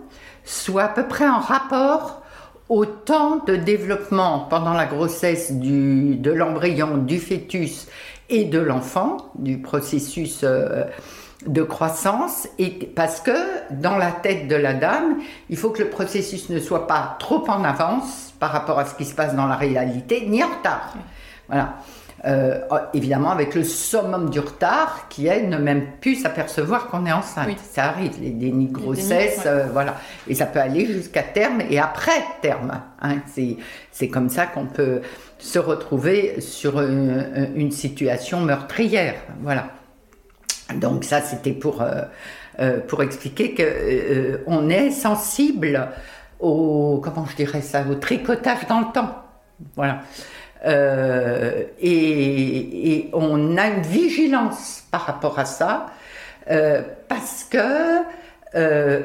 soient 0.44 0.84
à 0.84 0.88
peu 0.88 1.08
près 1.08 1.26
en 1.26 1.40
rapport 1.40 2.22
au 2.68 2.84
temps 2.84 3.42
de 3.46 3.56
développement 3.56 4.40
pendant 4.50 4.74
la 4.74 4.84
grossesse 4.84 5.52
du, 5.52 6.16
de 6.16 6.30
l'embryon, 6.30 6.98
du 6.98 7.18
fœtus 7.18 7.88
et 8.28 8.44
de 8.44 8.58
l'enfant, 8.58 9.32
du 9.38 9.62
processus 9.62 10.44
de 11.46 11.62
croissance 11.62 12.48
et 12.58 12.70
parce 12.70 13.20
que 13.20 13.30
dans 13.70 13.96
la 13.96 14.10
tête 14.10 14.48
de 14.48 14.56
la 14.56 14.74
dame, 14.74 15.18
il 15.48 15.56
faut 15.56 15.70
que 15.70 15.82
le 15.82 15.88
processus 15.88 16.50
ne 16.50 16.58
soit 16.58 16.86
pas 16.86 17.16
trop 17.20 17.48
en 17.48 17.62
avance 17.64 18.34
par 18.40 18.50
rapport 18.50 18.78
à 18.78 18.84
ce 18.84 18.94
qui 18.94 19.04
se 19.04 19.14
passe 19.14 19.34
dans 19.34 19.46
la 19.46 19.56
réalité, 19.56 20.26
ni 20.26 20.42
en 20.42 20.48
retard. 20.48 20.94
Voilà. 21.48 21.76
Euh, 22.24 22.58
évidemment, 22.94 23.30
avec 23.30 23.54
le 23.54 23.62
summum 23.62 24.30
du 24.30 24.40
retard 24.40 25.06
qui 25.08 25.28
est 25.28 25.42
ne 25.42 25.56
même 25.56 25.86
plus 26.00 26.16
s'apercevoir 26.16 26.88
qu'on 26.88 27.06
est 27.06 27.12
enceinte. 27.12 27.56
Ça 27.70 27.84
arrive, 27.84 28.20
les 28.20 28.30
dénis 28.30 28.66
de 28.66 28.72
grossesse, 28.72 29.42
euh, 29.46 29.68
voilà. 29.72 29.94
Et 30.26 30.34
ça 30.34 30.46
peut 30.46 30.58
aller 30.58 30.86
jusqu'à 30.86 31.22
terme 31.22 31.60
et 31.70 31.78
après 31.78 32.20
terme. 32.42 32.80
Hein. 33.00 33.18
C'est 33.92 34.08
comme 34.08 34.28
ça 34.28 34.46
qu'on 34.46 34.66
peut 34.66 35.02
se 35.38 35.60
retrouver 35.60 36.40
sur 36.40 36.80
une, 36.80 37.52
une 37.54 37.70
situation 37.70 38.40
meurtrière. 38.40 39.14
Voilà. 39.42 39.68
Donc 40.74 41.04
ça, 41.04 41.20
c'était 41.20 41.52
pour, 41.52 41.82
euh, 41.82 42.02
euh, 42.60 42.80
pour 42.80 43.02
expliquer 43.02 43.54
qu'on 43.54 43.62
euh, 43.64 44.44
on 44.46 44.68
est 44.68 44.90
sensible 44.90 45.88
au, 46.40 47.00
comment 47.02 47.26
je 47.26 47.36
dirais 47.36 47.62
ça, 47.62 47.84
au 47.90 47.94
tricotage 47.94 48.66
dans 48.68 48.80
le 48.80 48.92
temps. 48.92 49.22
Voilà. 49.74 50.02
Et, 51.80 53.10
on 53.12 53.56
a 53.56 53.68
une 53.68 53.82
vigilance 53.82 54.84
par 54.90 55.02
rapport 55.02 55.38
à 55.38 55.44
ça, 55.44 55.86
parce 57.08 57.44
que 57.48 58.02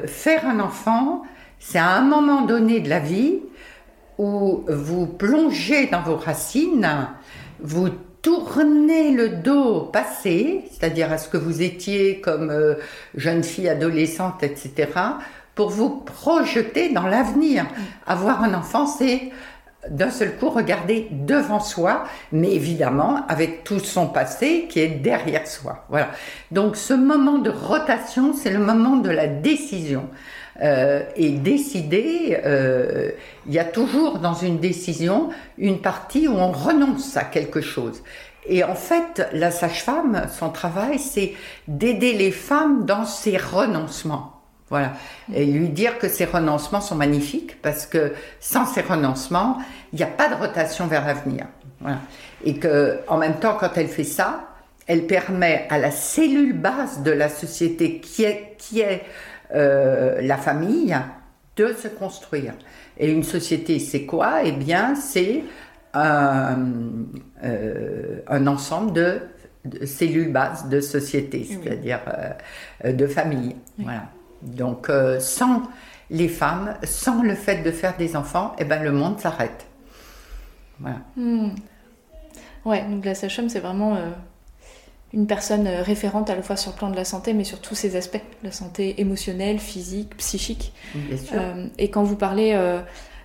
faire 0.06 0.46
un 0.46 0.58
enfant, 0.60 1.22
c'est 1.60 1.78
à 1.78 1.90
un 1.90 2.02
moment 2.02 2.42
donné 2.42 2.80
de 2.80 2.88
la 2.88 2.98
vie 2.98 3.38
où 4.18 4.64
vous 4.68 5.06
plongez 5.06 5.86
dans 5.86 6.02
vos 6.02 6.16
racines, 6.16 7.08
vous 7.60 7.90
tournez 8.24 9.10
le 9.10 9.28
dos 9.28 9.82
passé, 9.82 10.64
c'est-à-dire 10.70 11.12
à 11.12 11.18
ce 11.18 11.28
que 11.28 11.36
vous 11.36 11.60
étiez 11.60 12.22
comme 12.22 12.50
euh, 12.50 12.76
jeune 13.14 13.44
fille, 13.44 13.68
adolescente, 13.68 14.42
etc., 14.42 14.88
pour 15.54 15.68
vous 15.68 15.90
projeter 15.90 16.92
dans 16.92 17.06
l'avenir. 17.06 17.66
Avoir 18.06 18.42
un 18.42 18.54
enfant, 18.54 18.86
c'est 18.86 19.30
d'un 19.90 20.10
seul 20.10 20.36
coup 20.36 20.48
regarder 20.48 21.08
devant 21.10 21.60
soi, 21.60 22.04
mais 22.32 22.52
évidemment 22.54 23.20
avec 23.28 23.62
tout 23.62 23.78
son 23.78 24.06
passé 24.06 24.66
qui 24.70 24.80
est 24.80 24.88
derrière 24.88 25.46
soi. 25.46 25.84
Voilà. 25.90 26.08
Donc 26.50 26.76
ce 26.76 26.94
moment 26.94 27.38
de 27.38 27.50
rotation, 27.50 28.32
c'est 28.32 28.50
le 28.50 28.58
moment 28.58 28.96
de 28.96 29.10
la 29.10 29.26
décision. 29.26 30.08
Euh, 30.62 31.02
et 31.16 31.30
décider, 31.30 32.38
euh, 32.44 33.10
il 33.46 33.52
y 33.52 33.58
a 33.58 33.64
toujours 33.64 34.20
dans 34.20 34.34
une 34.34 34.58
décision 34.58 35.30
une 35.58 35.80
partie 35.80 36.28
où 36.28 36.34
on 36.34 36.52
renonce 36.52 37.16
à 37.16 37.24
quelque 37.24 37.60
chose. 37.60 38.02
Et 38.46 38.62
en 38.62 38.74
fait, 38.74 39.26
la 39.32 39.50
sage-femme, 39.50 40.26
son 40.30 40.50
travail, 40.50 40.98
c'est 40.98 41.32
d'aider 41.66 42.12
les 42.12 42.30
femmes 42.30 42.84
dans 42.84 43.04
ces 43.04 43.36
renoncements. 43.36 44.42
Voilà. 44.70 44.92
Et 45.32 45.44
lui 45.44 45.68
dire 45.68 45.98
que 45.98 46.08
ces 46.08 46.24
renoncements 46.24 46.80
sont 46.80 46.94
magnifiques 46.94 47.60
parce 47.60 47.86
que 47.86 48.12
sans 48.40 48.66
ces 48.66 48.80
renoncements, 48.80 49.58
il 49.92 49.96
n'y 49.96 50.04
a 50.04 50.08
pas 50.08 50.28
de 50.28 50.34
rotation 50.34 50.86
vers 50.86 51.06
l'avenir. 51.06 51.46
Voilà. 51.80 51.98
Et 52.44 52.58
que, 52.58 53.00
en 53.08 53.18
même 53.18 53.40
temps, 53.40 53.56
quand 53.58 53.70
elle 53.76 53.88
fait 53.88 54.04
ça, 54.04 54.48
elle 54.86 55.06
permet 55.06 55.66
à 55.70 55.78
la 55.78 55.90
cellule 55.90 56.52
base 56.52 57.02
de 57.02 57.10
la 57.10 57.28
société 57.28 58.00
qui 58.00 58.24
est 58.24 59.02
euh, 59.54 60.20
la 60.20 60.36
famille 60.36 60.96
de 61.56 61.72
se 61.72 61.88
construire. 61.88 62.54
Et 62.98 63.10
une 63.10 63.22
société, 63.22 63.78
c'est 63.78 64.04
quoi? 64.04 64.42
Eh 64.44 64.52
bien, 64.52 64.94
c'est 64.94 65.44
un, 65.92 66.58
euh, 67.44 68.20
un 68.26 68.46
ensemble 68.46 68.92
de, 68.92 69.20
cellules 69.86 70.32
bases 70.32 70.68
de 70.68 70.80
société, 70.80 71.44
c'est-à-dire 71.44 72.00
euh, 72.84 72.92
de 72.92 73.06
famille. 73.06 73.54
Voilà. 73.78 74.04
Donc, 74.42 74.90
sans 75.20 75.62
les 76.10 76.28
femmes, 76.28 76.74
sans 76.82 77.22
le 77.22 77.34
fait 77.34 77.62
de 77.62 77.70
faire 77.70 77.96
des 77.96 78.14
enfants, 78.14 78.54
eh 78.58 78.64
ben, 78.64 78.82
le 78.82 78.92
monde 78.92 79.18
s'arrête. 79.20 79.66
Voilà. 80.80 80.98
Hmm. 81.16 81.50
Ouais, 82.64 82.84
donc 82.90 83.04
la 83.04 83.14
sage 83.14 83.40
c'est 83.48 83.60
vraiment 83.60 83.96
une 85.14 85.26
personne 85.26 85.66
euh, 85.66 85.82
référente 85.82 86.28
à 86.28 86.34
la 86.34 86.42
fois 86.42 86.56
sur 86.56 86.72
le 86.72 86.76
plan 86.76 86.90
de 86.90 86.96
la 86.96 87.04
santé, 87.04 87.32
mais 87.32 87.44
sur 87.44 87.60
tous 87.60 87.74
ces 87.74 87.96
aspects, 87.96 88.20
la 88.42 88.52
santé 88.52 89.00
émotionnelle, 89.00 89.58
physique, 89.58 90.16
psychique. 90.16 90.72
Euh, 91.32 91.66
et 91.78 91.88
quand 91.88 92.02
vous 92.02 92.16
parlez 92.16 92.52
euh, 92.54 92.80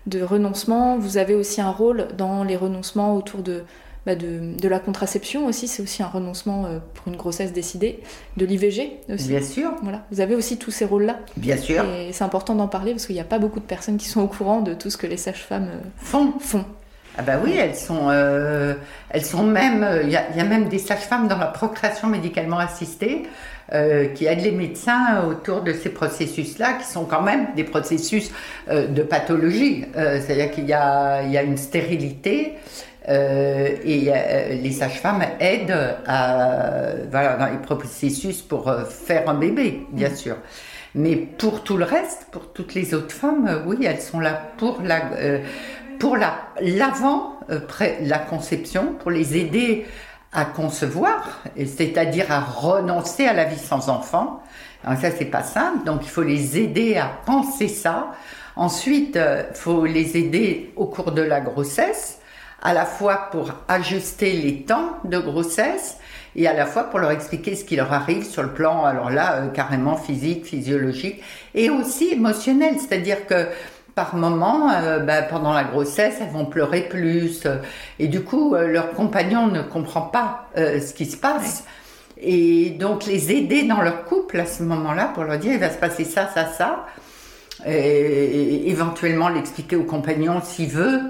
de 0.05 0.21
renoncement, 0.21 0.97
vous 0.97 1.17
avez 1.17 1.33
aussi 1.33 1.61
un 1.61 1.71
rôle 1.71 2.07
dans 2.17 2.43
les 2.43 2.55
renoncements 2.55 3.15
autour 3.15 3.41
de, 3.41 3.63
bah, 4.05 4.15
de, 4.15 4.67
la 4.67 4.79
contraception 4.79 5.47
aussi, 5.47 5.67
c'est 5.67 5.81
aussi 5.81 6.03
un 6.03 6.07
renoncement 6.07 6.67
pour 6.93 7.07
une 7.07 7.17
grossesse 7.17 7.53
décidée, 7.53 7.99
de 8.37 8.45
l'IVG 8.45 8.99
aussi. 9.11 9.27
Bien 9.27 9.41
sûr. 9.41 9.71
Voilà. 9.81 10.05
Vous 10.11 10.21
avez 10.21 10.35
aussi 10.35 10.57
tous 10.57 10.71
ces 10.71 10.85
rôles-là. 10.85 11.19
Bien 11.37 11.57
sûr. 11.57 11.83
Et 11.85 12.13
c'est 12.13 12.23
important 12.23 12.53
d'en 12.53 12.67
parler 12.67 12.91
parce 12.91 13.07
qu'il 13.07 13.15
n'y 13.15 13.21
a 13.21 13.25
pas 13.25 13.39
beaucoup 13.39 13.59
de 13.59 13.65
personnes 13.65 13.97
qui 13.97 14.07
sont 14.07 14.21
au 14.21 14.27
courant 14.27 14.61
de 14.61 14.73
tout 14.73 14.91
ce 14.91 14.97
que 14.97 15.07
les 15.07 15.17
sages-femmes 15.17 15.69
font. 15.97 16.33
font. 16.39 16.65
Ah 17.19 17.21
bah 17.21 17.33
oui, 17.43 17.53
elles 17.57 17.75
sont, 17.75 18.07
euh, 18.09 18.75
elles 19.09 19.25
sont 19.25 19.43
même, 19.43 19.85
il 20.05 20.09
y, 20.09 20.15
a 20.15 20.43
même 20.45 20.69
des 20.69 20.77
sages-femmes 20.77 21.27
dans 21.27 21.37
la 21.37 21.47
procréation 21.47 22.07
médicalement 22.07 22.59
assistée 22.59 23.23
euh, 23.73 24.05
qui 24.05 24.25
aident 24.25 24.45
les 24.45 24.53
médecins 24.53 25.25
autour 25.27 25.61
de 25.61 25.73
ces 25.73 25.89
processus-là, 25.89 26.75
qui 26.79 26.87
sont 26.87 27.03
quand 27.03 27.21
même 27.21 27.47
des 27.57 27.65
processus 27.65 28.31
euh, 28.69 28.87
de 28.87 29.03
pathologie. 29.03 29.83
C'est-à-dire 29.93 30.49
qu'il 30.51 30.63
y 30.63 30.69
y 30.69 30.73
a 30.73 31.43
une 31.43 31.57
stérilité. 31.57 32.53
et 33.05 34.11
les 34.63 34.71
sages-femmes 34.71 35.23
aident 35.41 35.97
à, 36.07 36.93
voilà, 37.11 37.35
dans 37.35 37.47
les 37.47 37.57
processus 37.57 38.41
pour 38.41 38.73
faire 38.87 39.29
un 39.29 39.33
bébé, 39.33 39.81
bien 39.91 40.15
sûr. 40.15 40.37
Mais 40.95 41.17
pour 41.17 41.63
tout 41.63 41.75
le 41.75 41.83
reste, 41.83 42.27
pour 42.31 42.53
toutes 42.53 42.75
les 42.75 42.93
autres 42.93 43.13
femmes, 43.13 43.63
oui, 43.65 43.85
elles 43.85 43.99
sont 43.99 44.21
là 44.21 44.41
pour 44.57 44.81
la, 44.81 45.01
pour 45.99 46.17
l'avant, 46.17 47.39
euh, 47.49 47.59
la 48.01 48.19
conception, 48.19 48.93
pour 48.99 49.11
les 49.11 49.37
aider 49.37 49.85
à 50.31 50.45
concevoir, 50.45 51.41
c'est-à-dire 51.57 52.31
à 52.31 52.39
renoncer 52.39 53.25
à 53.25 53.33
la 53.33 53.45
vie 53.45 53.57
sans 53.57 53.89
enfant. 53.89 54.41
Alors 54.83 54.99
ça, 54.99 55.09
c'est 55.11 55.25
pas 55.25 55.43
simple, 55.43 55.85
donc 55.85 56.01
il 56.03 56.09
faut 56.09 56.23
les 56.23 56.57
aider 56.57 56.95
à 56.95 57.11
penser 57.25 57.67
ça. 57.67 58.11
Ensuite, 58.55 59.15
il 59.15 59.21
euh, 59.21 59.53
faut 59.53 59.85
les 59.85 60.17
aider 60.17 60.71
au 60.75 60.85
cours 60.85 61.11
de 61.11 61.21
la 61.21 61.41
grossesse, 61.41 62.19
à 62.61 62.73
la 62.73 62.85
fois 62.85 63.29
pour 63.31 63.51
ajuster 63.67 64.33
les 64.33 64.63
temps 64.63 64.97
de 65.05 65.17
grossesse 65.17 65.97
et 66.35 66.47
à 66.47 66.53
la 66.53 66.65
fois 66.65 66.83
pour 66.83 66.99
leur 66.99 67.11
expliquer 67.11 67.55
ce 67.55 67.63
qui 67.63 67.75
leur 67.75 67.91
arrive 67.91 68.23
sur 68.23 68.43
le 68.43 68.53
plan, 68.53 68.85
alors 68.85 69.09
là, 69.09 69.35
euh, 69.35 69.47
carrément 69.47 69.97
physique, 69.97 70.45
physiologique, 70.45 71.21
et 71.55 71.69
aussi 71.69 72.09
émotionnel, 72.09 72.75
c'est-à-dire 72.79 73.25
que 73.25 73.47
par 73.99 74.15
moment, 74.15 74.71
euh, 74.71 74.99
bah, 74.99 75.23
pendant 75.23 75.51
la 75.51 75.65
grossesse, 75.65 76.15
elles 76.21 76.29
vont 76.29 76.45
pleurer 76.45 76.83
plus. 76.83 77.45
Euh, 77.45 77.57
et 77.99 78.07
du 78.07 78.23
coup, 78.23 78.55
euh, 78.55 78.65
leur 78.65 78.91
compagnon 78.91 79.47
ne 79.47 79.61
comprend 79.61 80.03
pas 80.03 80.45
ce 80.55 80.93
qui 80.93 81.05
se 81.05 81.17
passe. 81.17 81.65
Et 82.17 82.69
donc, 82.69 83.05
les 83.05 83.33
aider 83.33 83.63
dans 83.63 83.81
leur 83.81 84.05
couple 84.05 84.39
à 84.39 84.45
ce 84.45 84.63
moment-là 84.63 85.11
pour 85.13 85.25
leur 85.25 85.37
dire, 85.37 85.51
il 85.51 85.59
va 85.59 85.69
se 85.69 85.77
passer 85.77 86.05
ça, 86.05 86.29
ça, 86.33 86.47
ça. 86.47 86.85
Et, 87.65 88.69
éventuellement 88.69 89.29
l'expliquer 89.29 89.75
au 89.75 89.83
compagnon 89.83 90.41
s'il 90.43 90.69
veut 90.69 91.01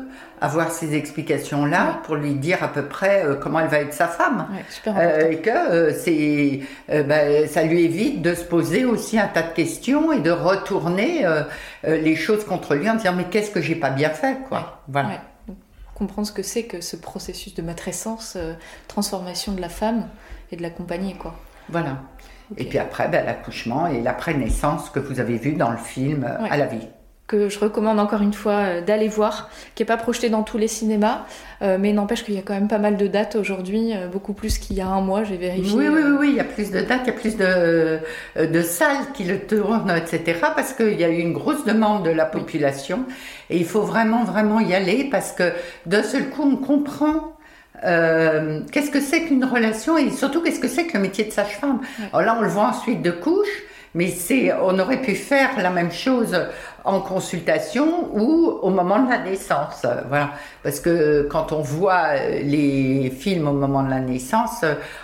avoir 0.42 0.72
ces 0.72 0.96
explications-là 0.96 2.02
pour 2.04 2.16
lui 2.16 2.34
dire 2.34 2.64
à 2.64 2.70
peu 2.70 2.86
près 2.86 3.26
euh, 3.26 3.36
comment 3.36 3.60
elle 3.60 3.68
va 3.68 3.80
être 3.80 3.94
sa 3.94 4.08
femme. 4.08 4.48
Euh, 4.88 5.32
et 5.32 5.38
que 5.40 5.50
euh, 5.50 5.94
c'est, 5.94 6.62
bah, 7.04 7.48
ça 7.48 7.64
lui 7.64 7.84
évite 7.84 8.22
de 8.22 8.34
se 8.34 8.44
poser 8.44 8.86
aussi 8.86 9.20
un 9.20 9.28
tas 9.28 9.44
de 9.44 9.54
questions 9.54 10.14
et 10.14 10.20
de 10.20 10.32
retourner 10.32 11.26
les 11.84 12.16
choses 12.16 12.46
contre 12.46 12.76
lui 12.76 12.90
en 12.90 12.96
disant 12.96 13.14
mais 13.16 13.26
qu'est-ce 13.26 13.52
que 13.52 13.62
j'ai 13.62 13.76
pas 13.76 13.90
bien 13.90 14.10
fait 14.10 14.38
quoi. 14.48 14.82
Voilà. 14.88 15.22
Comprendre 15.94 16.28
ce 16.28 16.32
que 16.32 16.44
c'est 16.44 16.64
que 16.64 16.80
ce 16.80 16.96
processus 16.96 17.54
de 17.54 17.62
matrescence, 17.62 18.38
transformation 18.88 19.52
de 19.52 19.60
la 19.60 19.70
femme 19.70 20.08
et 20.52 20.56
de 20.56 20.62
l'accompagner 20.62 21.16
quoi. 21.16 21.36
Voilà. 21.68 21.98
Et 22.58 22.66
puis 22.66 22.78
après, 22.78 23.08
ben, 23.08 23.26
l'accouchement 23.26 23.88
et 23.88 24.02
l'après-naissance 24.02 24.90
que 24.90 25.00
vous 25.00 25.20
avez 25.20 25.38
vu 25.38 25.54
dans 25.54 25.72
le 25.72 25.78
film 25.78 26.26
À 26.50 26.58
la 26.58 26.66
vie 26.66 26.88
que 27.30 27.48
je 27.48 27.60
recommande 27.60 28.00
encore 28.00 28.22
une 28.22 28.34
fois 28.34 28.54
euh, 28.54 28.82
d'aller 28.82 29.08
voir, 29.08 29.50
qui 29.76 29.84
n'est 29.84 29.88
pas 29.88 29.98
projeté 29.98 30.30
dans 30.30 30.44
tous 30.44 30.58
les 30.58 30.68
cinémas, 30.68 31.26
euh, 31.62 31.78
mais 31.80 31.94
n'empêche 31.94 32.26
qu'il 32.26 32.34
y 32.34 32.40
a 32.40 32.42
quand 32.42 32.56
même 32.56 32.68
pas 32.68 32.80
mal 32.80 32.98
de 32.98 33.08
dates 33.08 33.36
aujourd'hui, 33.36 33.96
euh, 33.96 34.08
beaucoup 34.08 34.34
plus 34.34 34.58
qu'il 34.58 34.76
y 34.76 34.82
a 34.82 34.88
un 34.88 35.02
mois, 35.02 35.24
j'ai 35.24 35.38
vérifié. 35.38 35.78
Oui, 35.78 35.88
oui, 35.88 36.02
oui, 36.20 36.30
il 36.32 36.36
y 36.36 36.40
a 36.40 36.44
plus 36.44 36.72
de 36.72 36.82
dates, 36.82 37.02
il 37.04 37.08
y 37.08 37.10
a 37.10 37.14
plus 37.14 37.38
de, 37.38 38.00
de 38.44 38.62
salles 38.64 39.12
qui 39.14 39.24
le 39.24 39.40
tournent, 39.40 39.92
etc., 39.92 40.40
parce 40.56 40.74
qu'il 40.74 41.00
y 41.00 41.04
a 41.04 41.10
eu 41.10 41.20
une 41.20 41.34
grosse 41.34 41.64
demande 41.66 42.04
de 42.04 42.10
la 42.10 42.26
population, 42.26 43.06
et 43.52 43.58
il 43.58 43.66
faut 43.66 43.84
vraiment, 43.84 44.24
vraiment 44.24 44.60
y 44.60 44.74
aller, 44.74 45.08
parce 45.10 45.32
que 45.32 45.54
d'un 45.86 46.04
seul 46.04 46.30
coup, 46.30 46.42
on 46.44 46.58
comprend 46.58 47.36
qu'est-ce 47.82 48.92
que 48.92 49.02
c'est 49.02 49.24
qu'une 49.24 49.46
relation 49.46 49.98
et 49.98 50.12
surtout 50.12 50.42
qu'est-ce 50.42 50.60
que 50.60 50.68
c'est 50.68 50.86
que 50.86 50.98
le 50.98 51.04
métier 51.04 51.26
de 51.26 51.32
sage-femme? 51.32 51.80
Alors 52.14 52.26
là, 52.26 52.36
on 52.38 52.42
le 52.42 52.50
voit 52.50 52.68
ensuite 52.68 53.02
de 53.02 53.12
couche, 53.12 53.64
mais 53.96 54.08
c'est, 54.08 54.54
on 54.54 54.78
aurait 54.80 55.02
pu 55.02 55.16
faire 55.16 55.50
la 55.62 55.70
même 55.70 55.92
chose 55.92 56.38
en 56.84 57.02
consultation 57.02 58.10
ou 58.14 58.48
au 58.62 58.70
moment 58.70 59.00
de 59.00 59.10
la 59.10 59.20
naissance. 59.20 59.86
Voilà. 60.08 60.32
Parce 60.64 60.80
que 60.80 61.28
quand 61.30 61.52
on 61.52 61.62
voit 61.62 62.16
les 62.42 63.12
films 63.12 63.48
au 63.48 63.54
moment 63.54 63.84
de 63.84 63.90
la 63.90 64.00
naissance, 64.00 64.64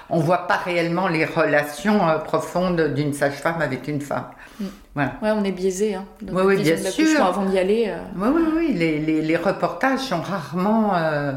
on 0.09 0.19
voit 0.19 0.47
pas 0.47 0.57
réellement 0.57 1.07
les 1.07 1.25
relations 1.25 2.07
euh, 2.07 2.17
profondes 2.17 2.93
d'une 2.93 3.13
sage-femme 3.13 3.61
avec 3.61 3.87
une 3.87 4.01
femme. 4.01 4.25
Mm. 4.59 4.65
Voilà. 4.93 5.11
Ouais, 5.21 5.31
on 5.31 5.43
est 5.43 5.51
biaisé. 5.51 5.95
Hein, 5.95 6.05
oui, 6.31 6.43
oui, 6.45 6.57
bien 6.57 6.77
sûr. 6.77 7.23
Avant 7.23 7.45
d'y 7.45 7.59
aller. 7.59 7.85
Euh. 7.89 7.97
Oui, 8.15 8.29
oui, 8.33 8.43
oui. 8.55 8.73
Les, 8.73 8.99
les, 8.99 9.21
les, 9.21 9.37
reportages 9.37 9.99
sont 9.99 10.21
rarement. 10.21 10.95
Euh, 10.95 11.33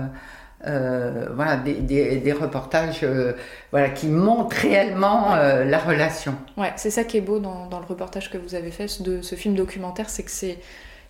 euh, 0.66 1.27
voilà, 1.35 1.57
des, 1.57 1.75
des, 2.16 2.33
reportages 2.33 3.01
euh, 3.05 3.35
voilà, 3.71 3.90
qui 3.90 4.09
montrent 4.09 4.57
réellement 4.57 5.35
euh, 5.35 5.64
la 5.64 5.79
relation. 5.79 6.35
Ouais, 6.57 6.73
c'est 6.75 6.90
ça 6.90 7.05
qui 7.05 7.16
est 7.16 7.21
beau 7.21 7.38
dans, 7.38 7.66
dans, 7.66 7.79
le 7.79 7.87
reportage 7.87 8.29
que 8.29 8.38
vous 8.38 8.57
avez 8.57 8.73
fait 8.73 9.01
de 9.01 9.23
ce 9.23 9.37
film 9.37 9.55
documentaire, 9.55 10.11
c'est 10.11 10.25
que 10.25 10.31
c'est 10.33 10.59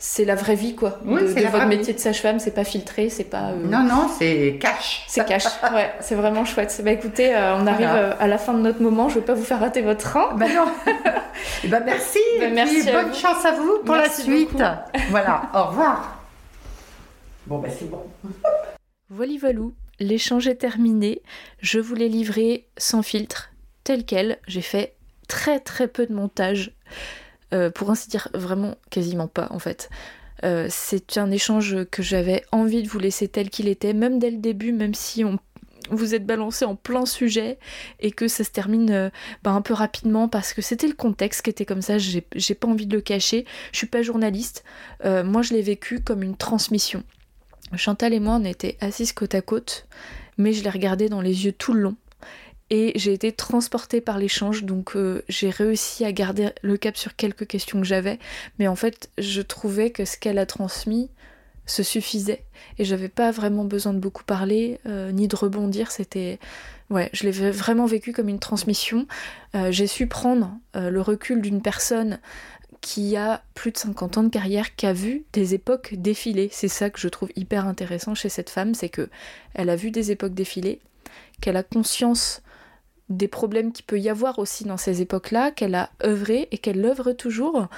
c'est 0.00 0.24
la 0.24 0.37
vraie 0.37 0.54
vie 0.54 0.76
quoi. 0.76 1.00
Oui, 1.04 1.22
votre 1.24 1.66
métier 1.66 1.92
de 1.94 1.98
sage-femme, 1.98 2.38
c'est 2.38 2.54
pas 2.54 2.62
filtré, 2.62 3.08
c'est 3.08 3.24
pas. 3.24 3.50
Non 3.52 3.82
non, 3.82 4.08
c'est 4.16 4.58
cash. 4.61 5.04
C'est 5.08 5.24
cash. 5.24 5.44
ouais, 5.74 5.92
c'est 6.00 6.14
vraiment 6.14 6.44
chouette. 6.44 6.80
Bah 6.84 6.92
écoutez, 6.92 7.34
on 7.34 7.66
arrive 7.66 8.14
à 8.20 8.26
la 8.28 8.38
fin 8.38 8.52
de 8.52 8.61
notre 8.61 8.82
moment. 8.82 9.08
Je 9.08 9.16
vais 9.16 9.24
pas 9.24 9.34
vous 9.34 9.42
faire 9.42 9.61
rater 9.61 9.80
votre 9.80 10.04
train. 10.04 10.34
Bah 10.37 10.46
non. 10.54 10.66
bah 11.64 11.80
merci. 11.84 12.18
Bah, 12.38 12.46
merci. 12.52 12.92
bonne 12.92 13.14
chance 13.14 13.44
à 13.44 13.52
vous 13.52 13.78
pour 13.84 13.96
la 13.96 14.08
suite. 14.08 14.62
voilà. 15.11 15.42
Au 15.52 15.64
revoir. 15.64 16.18
Bon 17.46 17.58
bah 17.58 17.68
c'est 17.76 17.90
bon. 17.90 18.04
Voilà, 19.10 19.32
voilou, 19.40 19.74
l'échange 20.00 20.48
est 20.48 20.56
terminé. 20.56 21.22
Je 21.60 21.80
vous 21.80 21.94
l'ai 21.94 22.10
livré 22.10 22.68
sans 22.76 23.02
filtre, 23.02 23.50
tel 23.82 24.04
quel. 24.04 24.38
J'ai 24.46 24.60
fait 24.60 24.96
très 25.28 25.60
très 25.60 25.88
peu 25.88 26.04
de 26.04 26.12
montage. 26.12 26.72
Euh, 27.54 27.70
pour 27.70 27.90
ainsi 27.90 28.10
dire, 28.10 28.28
vraiment 28.34 28.74
quasiment 28.90 29.26
pas 29.26 29.48
en 29.50 29.58
fait. 29.58 29.88
Euh, 30.44 30.66
c'est 30.68 31.16
un 31.16 31.30
échange 31.30 31.84
que 31.90 32.02
j'avais 32.02 32.44
envie 32.52 32.82
de 32.82 32.88
vous 32.88 32.98
laisser 32.98 33.28
tel 33.28 33.48
qu'il 33.48 33.66
était, 33.66 33.94
même 33.94 34.18
dès 34.18 34.30
le 34.30 34.36
début, 34.36 34.72
même 34.72 34.92
si 34.92 35.24
on, 35.24 35.38
vous 35.90 36.14
êtes 36.14 36.26
balancé 36.26 36.66
en 36.66 36.76
plein 36.76 37.06
sujet 37.06 37.58
et 38.00 38.10
que 38.10 38.28
ça 38.28 38.44
se 38.44 38.50
termine 38.50 38.90
euh, 38.90 39.10
bah, 39.42 39.52
un 39.52 39.62
peu 39.62 39.72
rapidement 39.72 40.28
parce 40.28 40.52
que 40.52 40.60
c'était 40.60 40.86
le 40.86 40.92
contexte 40.92 41.40
qui 41.40 41.48
était 41.48 41.64
comme 41.64 41.80
ça, 41.80 41.96
j'ai 41.96 42.20
pas 42.54 42.68
envie 42.68 42.86
de 42.86 42.94
le 42.94 43.00
cacher, 43.00 43.46
je 43.72 43.78
suis 43.78 43.86
pas 43.86 44.02
journaliste, 44.02 44.64
moi 45.02 45.40
je 45.40 45.54
l'ai 45.54 45.62
vécu 45.62 46.00
comme 46.00 46.22
une 46.22 46.36
transmission. 46.36 47.02
Chantal 47.76 48.14
et 48.14 48.20
moi 48.20 48.38
on 48.40 48.44
était 48.44 48.76
assises 48.81 49.12
côte 49.12 49.35
à 49.35 49.42
côte, 49.42 49.87
mais 50.37 50.52
je 50.52 50.62
l'ai 50.62 50.70
regardé 50.70 51.09
dans 51.09 51.20
les 51.20 51.44
yeux 51.44 51.52
tout 51.52 51.72
le 51.72 51.81
long. 51.81 51.96
Et 52.70 52.92
j'ai 52.96 53.14
été 53.14 53.33
transportée 53.33 54.02
par 54.02 54.18
l'échange, 54.18 54.64
donc 54.64 54.94
euh, 54.94 55.22
j'ai 55.28 55.48
réussi 55.48 56.04
à 56.04 56.12
garder 56.12 56.50
le 56.62 56.76
cap 56.76 56.98
sur 56.98 57.16
quelques 57.16 57.46
questions 57.46 57.81
que 57.81 57.87
j'avais, 57.87 58.18
mais 58.59 58.68
en 58.68 58.76
fait 58.76 59.11
je 59.16 59.40
trouvais 59.40 59.90
que 59.90 60.04
ce 60.04 60.18
qu'elle 60.18 60.38
a 60.38 60.44
transmis 60.44 61.11
se 61.64 61.83
suffisait. 61.83 62.44
Et 62.78 62.85
j'avais 62.85 63.09
pas 63.09 63.31
vraiment 63.31 63.64
besoin 63.64 63.94
de 63.94 63.98
beaucoup 63.98 64.24
parler 64.24 64.81
euh, 64.87 65.12
ni 65.12 65.28
de 65.28 65.37
rebondir, 65.37 65.90
c'était 65.90 66.38
ouais, 66.90 67.09
je 67.14 67.24
l'ai 67.24 67.50
vraiment 67.50 67.87
vécu 67.87 68.12
comme 68.12 68.28
une 68.28 68.38
transmission. 68.38 69.07
Euh, 69.54 69.72
j'ai 69.72 69.87
su 69.87 70.07
prendre 70.07 70.50
le 70.74 71.00
recul 71.00 71.40
d'une 71.40 71.61
personne 71.61 72.20
qui 72.81 73.16
a 73.16 73.42
plus 73.54 73.72
de 73.72 73.78
50 73.78 74.18
ans 74.18 74.22
de 74.22 74.28
carrière, 74.28 74.74
qui 74.76 74.87
a 74.87 74.92
vu 74.92 75.24
des 75.33 75.54
époques 75.54 75.94
défiler. 75.94 76.48
C'est 76.52 76.68
ça 76.68 76.90
que 76.90 77.00
je 77.00 77.09
trouve 77.09 77.31
hyper 77.37 77.66
intéressant 77.66 78.14
chez 78.14 78.28
cette 78.28 78.50
femme, 78.50 78.74
c'est 78.74 78.88
que 78.88 79.09
elle 79.54 79.70
a 79.70 79.76
vu 79.76 79.90
des 79.90 80.11
époques 80.11 80.35
défiler, 80.35 80.81
qu'elle 81.40 81.57
a 81.57 81.62
conscience 81.62 82.42
des 83.09 83.28
problèmes 83.28 83.72
qu'il 83.72 83.87
peut 83.87 83.98
y 83.98 84.09
avoir 84.09 84.38
aussi 84.38 84.64
dans 84.64 84.76
ces 84.76 85.00
époques-là, 85.00 85.50
qu'elle 85.50 85.74
a 85.74 85.90
œuvré 86.04 86.48
et 86.50 86.59
qu'elle 86.59 86.85
œuvre 86.85 87.12
toujours 87.12 87.68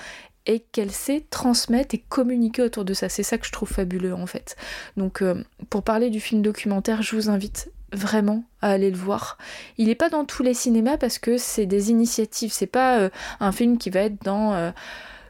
et 0.47 0.61
qu'elle 0.61 0.91
sait 0.91 1.25
transmettre 1.31 1.95
et 1.95 2.03
communiquer 2.09 2.63
autour 2.63 2.85
de 2.85 2.95
ça. 2.95 3.09
C'est 3.09 3.23
ça 3.23 3.39
que 3.39 3.47
je 3.47 3.53
trouve 3.53 3.69
fabuleux 3.69 4.15
en 4.15 4.27
fait. 4.27 4.57
Donc 4.97 5.23
euh, 5.23 5.45
pour 5.69 5.83
parler 5.83 6.11
du 6.11 6.21
film 6.21 6.43
documentaire, 6.43 7.03
je 7.03 7.15
vous 7.15 7.31
invite 7.31 7.71
vraiment 7.93 8.45
à 8.61 8.71
aller 8.71 8.91
le 8.91 8.97
voir. 8.97 9.39
Il 9.79 9.89
n'est 9.89 9.95
pas 9.95 10.09
dans 10.09 10.25
tous 10.25 10.43
les 10.43 10.55
cinémas 10.55 10.97
parce 10.97 11.19
que 11.19 11.39
c'est 11.39 11.67
des 11.67 11.91
initiatives, 11.91 12.53
c'est 12.53 12.67
pas 12.67 12.99
euh, 12.99 13.11
un 13.41 13.53
film 13.53 13.79
qui 13.79 13.91
va 13.91 14.01
être 14.01 14.23
dans... 14.25 14.55
Euh, 14.55 14.71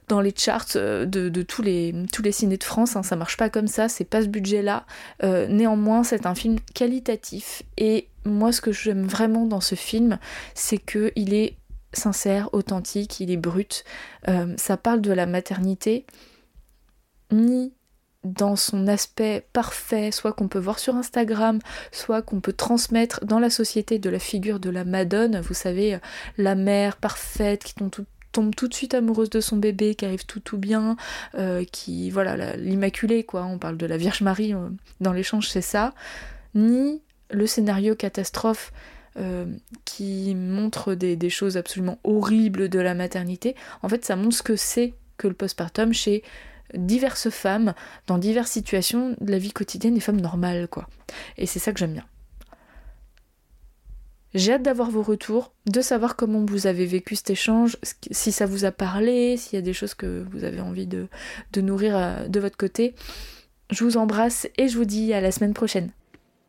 dans 0.08 0.20
les 0.20 0.34
charts 0.36 0.66
euh, 0.74 1.06
de, 1.06 1.42
tous, 1.42 1.62
les, 1.62 1.94
tous 2.12 2.20
les 2.20 2.32
de 2.32 2.64
France. 2.64 2.96
Hein, 2.96 3.04
ça 3.04 3.14
marche 3.14 3.36
pas 3.36 3.48
comme 3.48 3.68
ça, 3.68 3.88
c'est 3.88 4.04
pas 4.04 4.22
ce 4.22 4.26
budget-là. 4.26 4.84
Néanmoins, 5.22 6.02
c'est 6.02 6.26
un 6.26 6.34
film 6.34 6.56
qualitatif. 6.74 7.62
Et 7.78 8.08
moi, 8.24 8.50
ce 8.50 8.60
que 8.60 8.72
j'aime 8.72 9.06
vraiment 9.06 9.46
dans 9.46 9.60
ce 9.60 9.76
film, 9.76 10.18
c'est 10.54 10.78
qu'il 10.78 11.32
est 11.32 11.54
sincère, 11.92 12.52
authentique, 12.52 13.20
il 13.20 13.30
est 13.30 13.36
brut. 13.36 13.84
Ça 14.56 14.76
parle 14.76 15.00
de 15.00 15.12
la 15.12 15.26
maternité, 15.26 16.06
ni 17.30 17.72
dans 18.24 18.56
son 18.56 18.86
aspect 18.86 19.46
parfait, 19.52 20.10
soit 20.10 20.32
qu'on 20.32 20.48
peut 20.48 20.58
voir 20.58 20.78
sur 20.78 20.96
Instagram, 20.96 21.58
soit 21.90 22.22
qu'on 22.22 22.40
peut 22.40 22.52
transmettre 22.52 23.24
dans 23.24 23.38
la 23.38 23.50
société 23.50 23.98
de 23.98 24.10
la 24.10 24.18
figure 24.18 24.60
de 24.60 24.70
la 24.70 24.84
Madone, 24.84 25.40
vous 25.40 25.54
savez, 25.54 25.98
la 26.36 26.54
mère 26.54 26.96
parfaite 26.96 27.64
qui 27.64 27.74
tombe 28.32 28.54
tout 28.54 28.68
de 28.68 28.74
suite 28.74 28.94
amoureuse 28.94 29.30
de 29.30 29.40
son 29.40 29.56
bébé, 29.56 29.94
qui 29.94 30.04
arrive 30.04 30.26
tout 30.26 30.40
tout 30.40 30.58
bien, 30.58 30.96
euh, 31.34 31.64
qui 31.64 32.10
voilà 32.10 32.56
l'immaculée 32.56 33.24
quoi. 33.24 33.44
On 33.44 33.58
parle 33.58 33.76
de 33.76 33.86
la 33.86 33.96
Vierge 33.96 34.22
Marie 34.22 34.54
euh, 34.54 34.68
dans 35.00 35.12
l'échange, 35.12 35.48
c'est 35.48 35.62
ça. 35.62 35.94
Ni 36.54 37.02
le 37.30 37.46
scénario 37.46 37.94
catastrophe 37.94 38.72
euh, 39.16 39.46
qui 39.84 40.34
montre 40.34 40.94
des, 40.94 41.30
choses 41.30 41.56
absolument 41.56 41.98
horribles 42.04 42.68
de 42.68 42.78
la 42.78 42.94
maternité. 42.94 43.56
En 43.82 43.88
fait, 43.88 44.04
ça 44.04 44.16
montre 44.16 44.36
ce 44.36 44.42
que 44.42 44.56
c'est 44.56 44.94
que 45.16 45.28
le 45.28 45.34
postpartum 45.34 45.92
chez 45.92 46.22
diverses 46.74 47.30
femmes 47.30 47.74
dans 48.06 48.18
diverses 48.18 48.50
situations 48.50 49.16
de 49.20 49.30
la 49.30 49.38
vie 49.38 49.52
quotidienne 49.52 49.94
des 49.94 50.00
femmes 50.00 50.20
normales 50.20 50.68
quoi. 50.68 50.88
Et 51.36 51.46
c'est 51.46 51.58
ça 51.58 51.72
que 51.72 51.78
j'aime 51.78 51.92
bien. 51.92 52.04
J'ai 54.32 54.52
hâte 54.52 54.62
d'avoir 54.62 54.90
vos 54.90 55.02
retours, 55.02 55.52
de 55.66 55.80
savoir 55.80 56.14
comment 56.14 56.44
vous 56.44 56.68
avez 56.68 56.86
vécu 56.86 57.16
cet 57.16 57.30
échange, 57.30 57.76
si 58.12 58.30
ça 58.30 58.46
vous 58.46 58.64
a 58.64 58.70
parlé, 58.70 59.36
s'il 59.36 59.56
y 59.56 59.58
a 59.58 59.62
des 59.62 59.72
choses 59.72 59.94
que 59.94 60.24
vous 60.30 60.44
avez 60.44 60.60
envie 60.60 60.86
de, 60.86 61.08
nourrir 61.56 61.96
euh, 61.96 62.28
de 62.28 62.38
votre 62.38 62.56
côté. 62.56 62.94
Je 63.70 63.82
vous 63.82 63.96
embrasse 63.96 64.48
et 64.56 64.68
je 64.68 64.78
vous 64.78 64.84
dis 64.84 65.12
à 65.12 65.20
la 65.20 65.32
semaine 65.32 65.54
prochaine. 65.54 65.90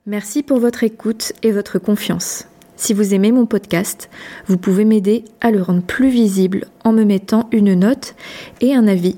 Merci 0.06 0.44
pour 0.44 0.60
votre 0.60 0.84
écoute 0.84 1.34
et 1.42 1.52
votre 1.52 1.80
confiance. 1.80 2.48
Si 2.76 2.94
vous 2.94 3.14
aimez 3.14 3.32
mon 3.32 3.46
podcast, 3.46 4.10
vous 4.48 4.58
pouvez 4.58 4.86
m'aider 4.86 5.26
à 5.40 5.52
le 5.52 5.62
rendre 5.62 5.84
plus 5.84 6.10
visible 6.10 6.66
en 6.84 6.94
me 6.94 7.04
mettant 7.04 7.48
une 7.52 7.74
note 7.74 8.16
et 8.60 8.74
un 8.74 8.88
avis 8.88 9.18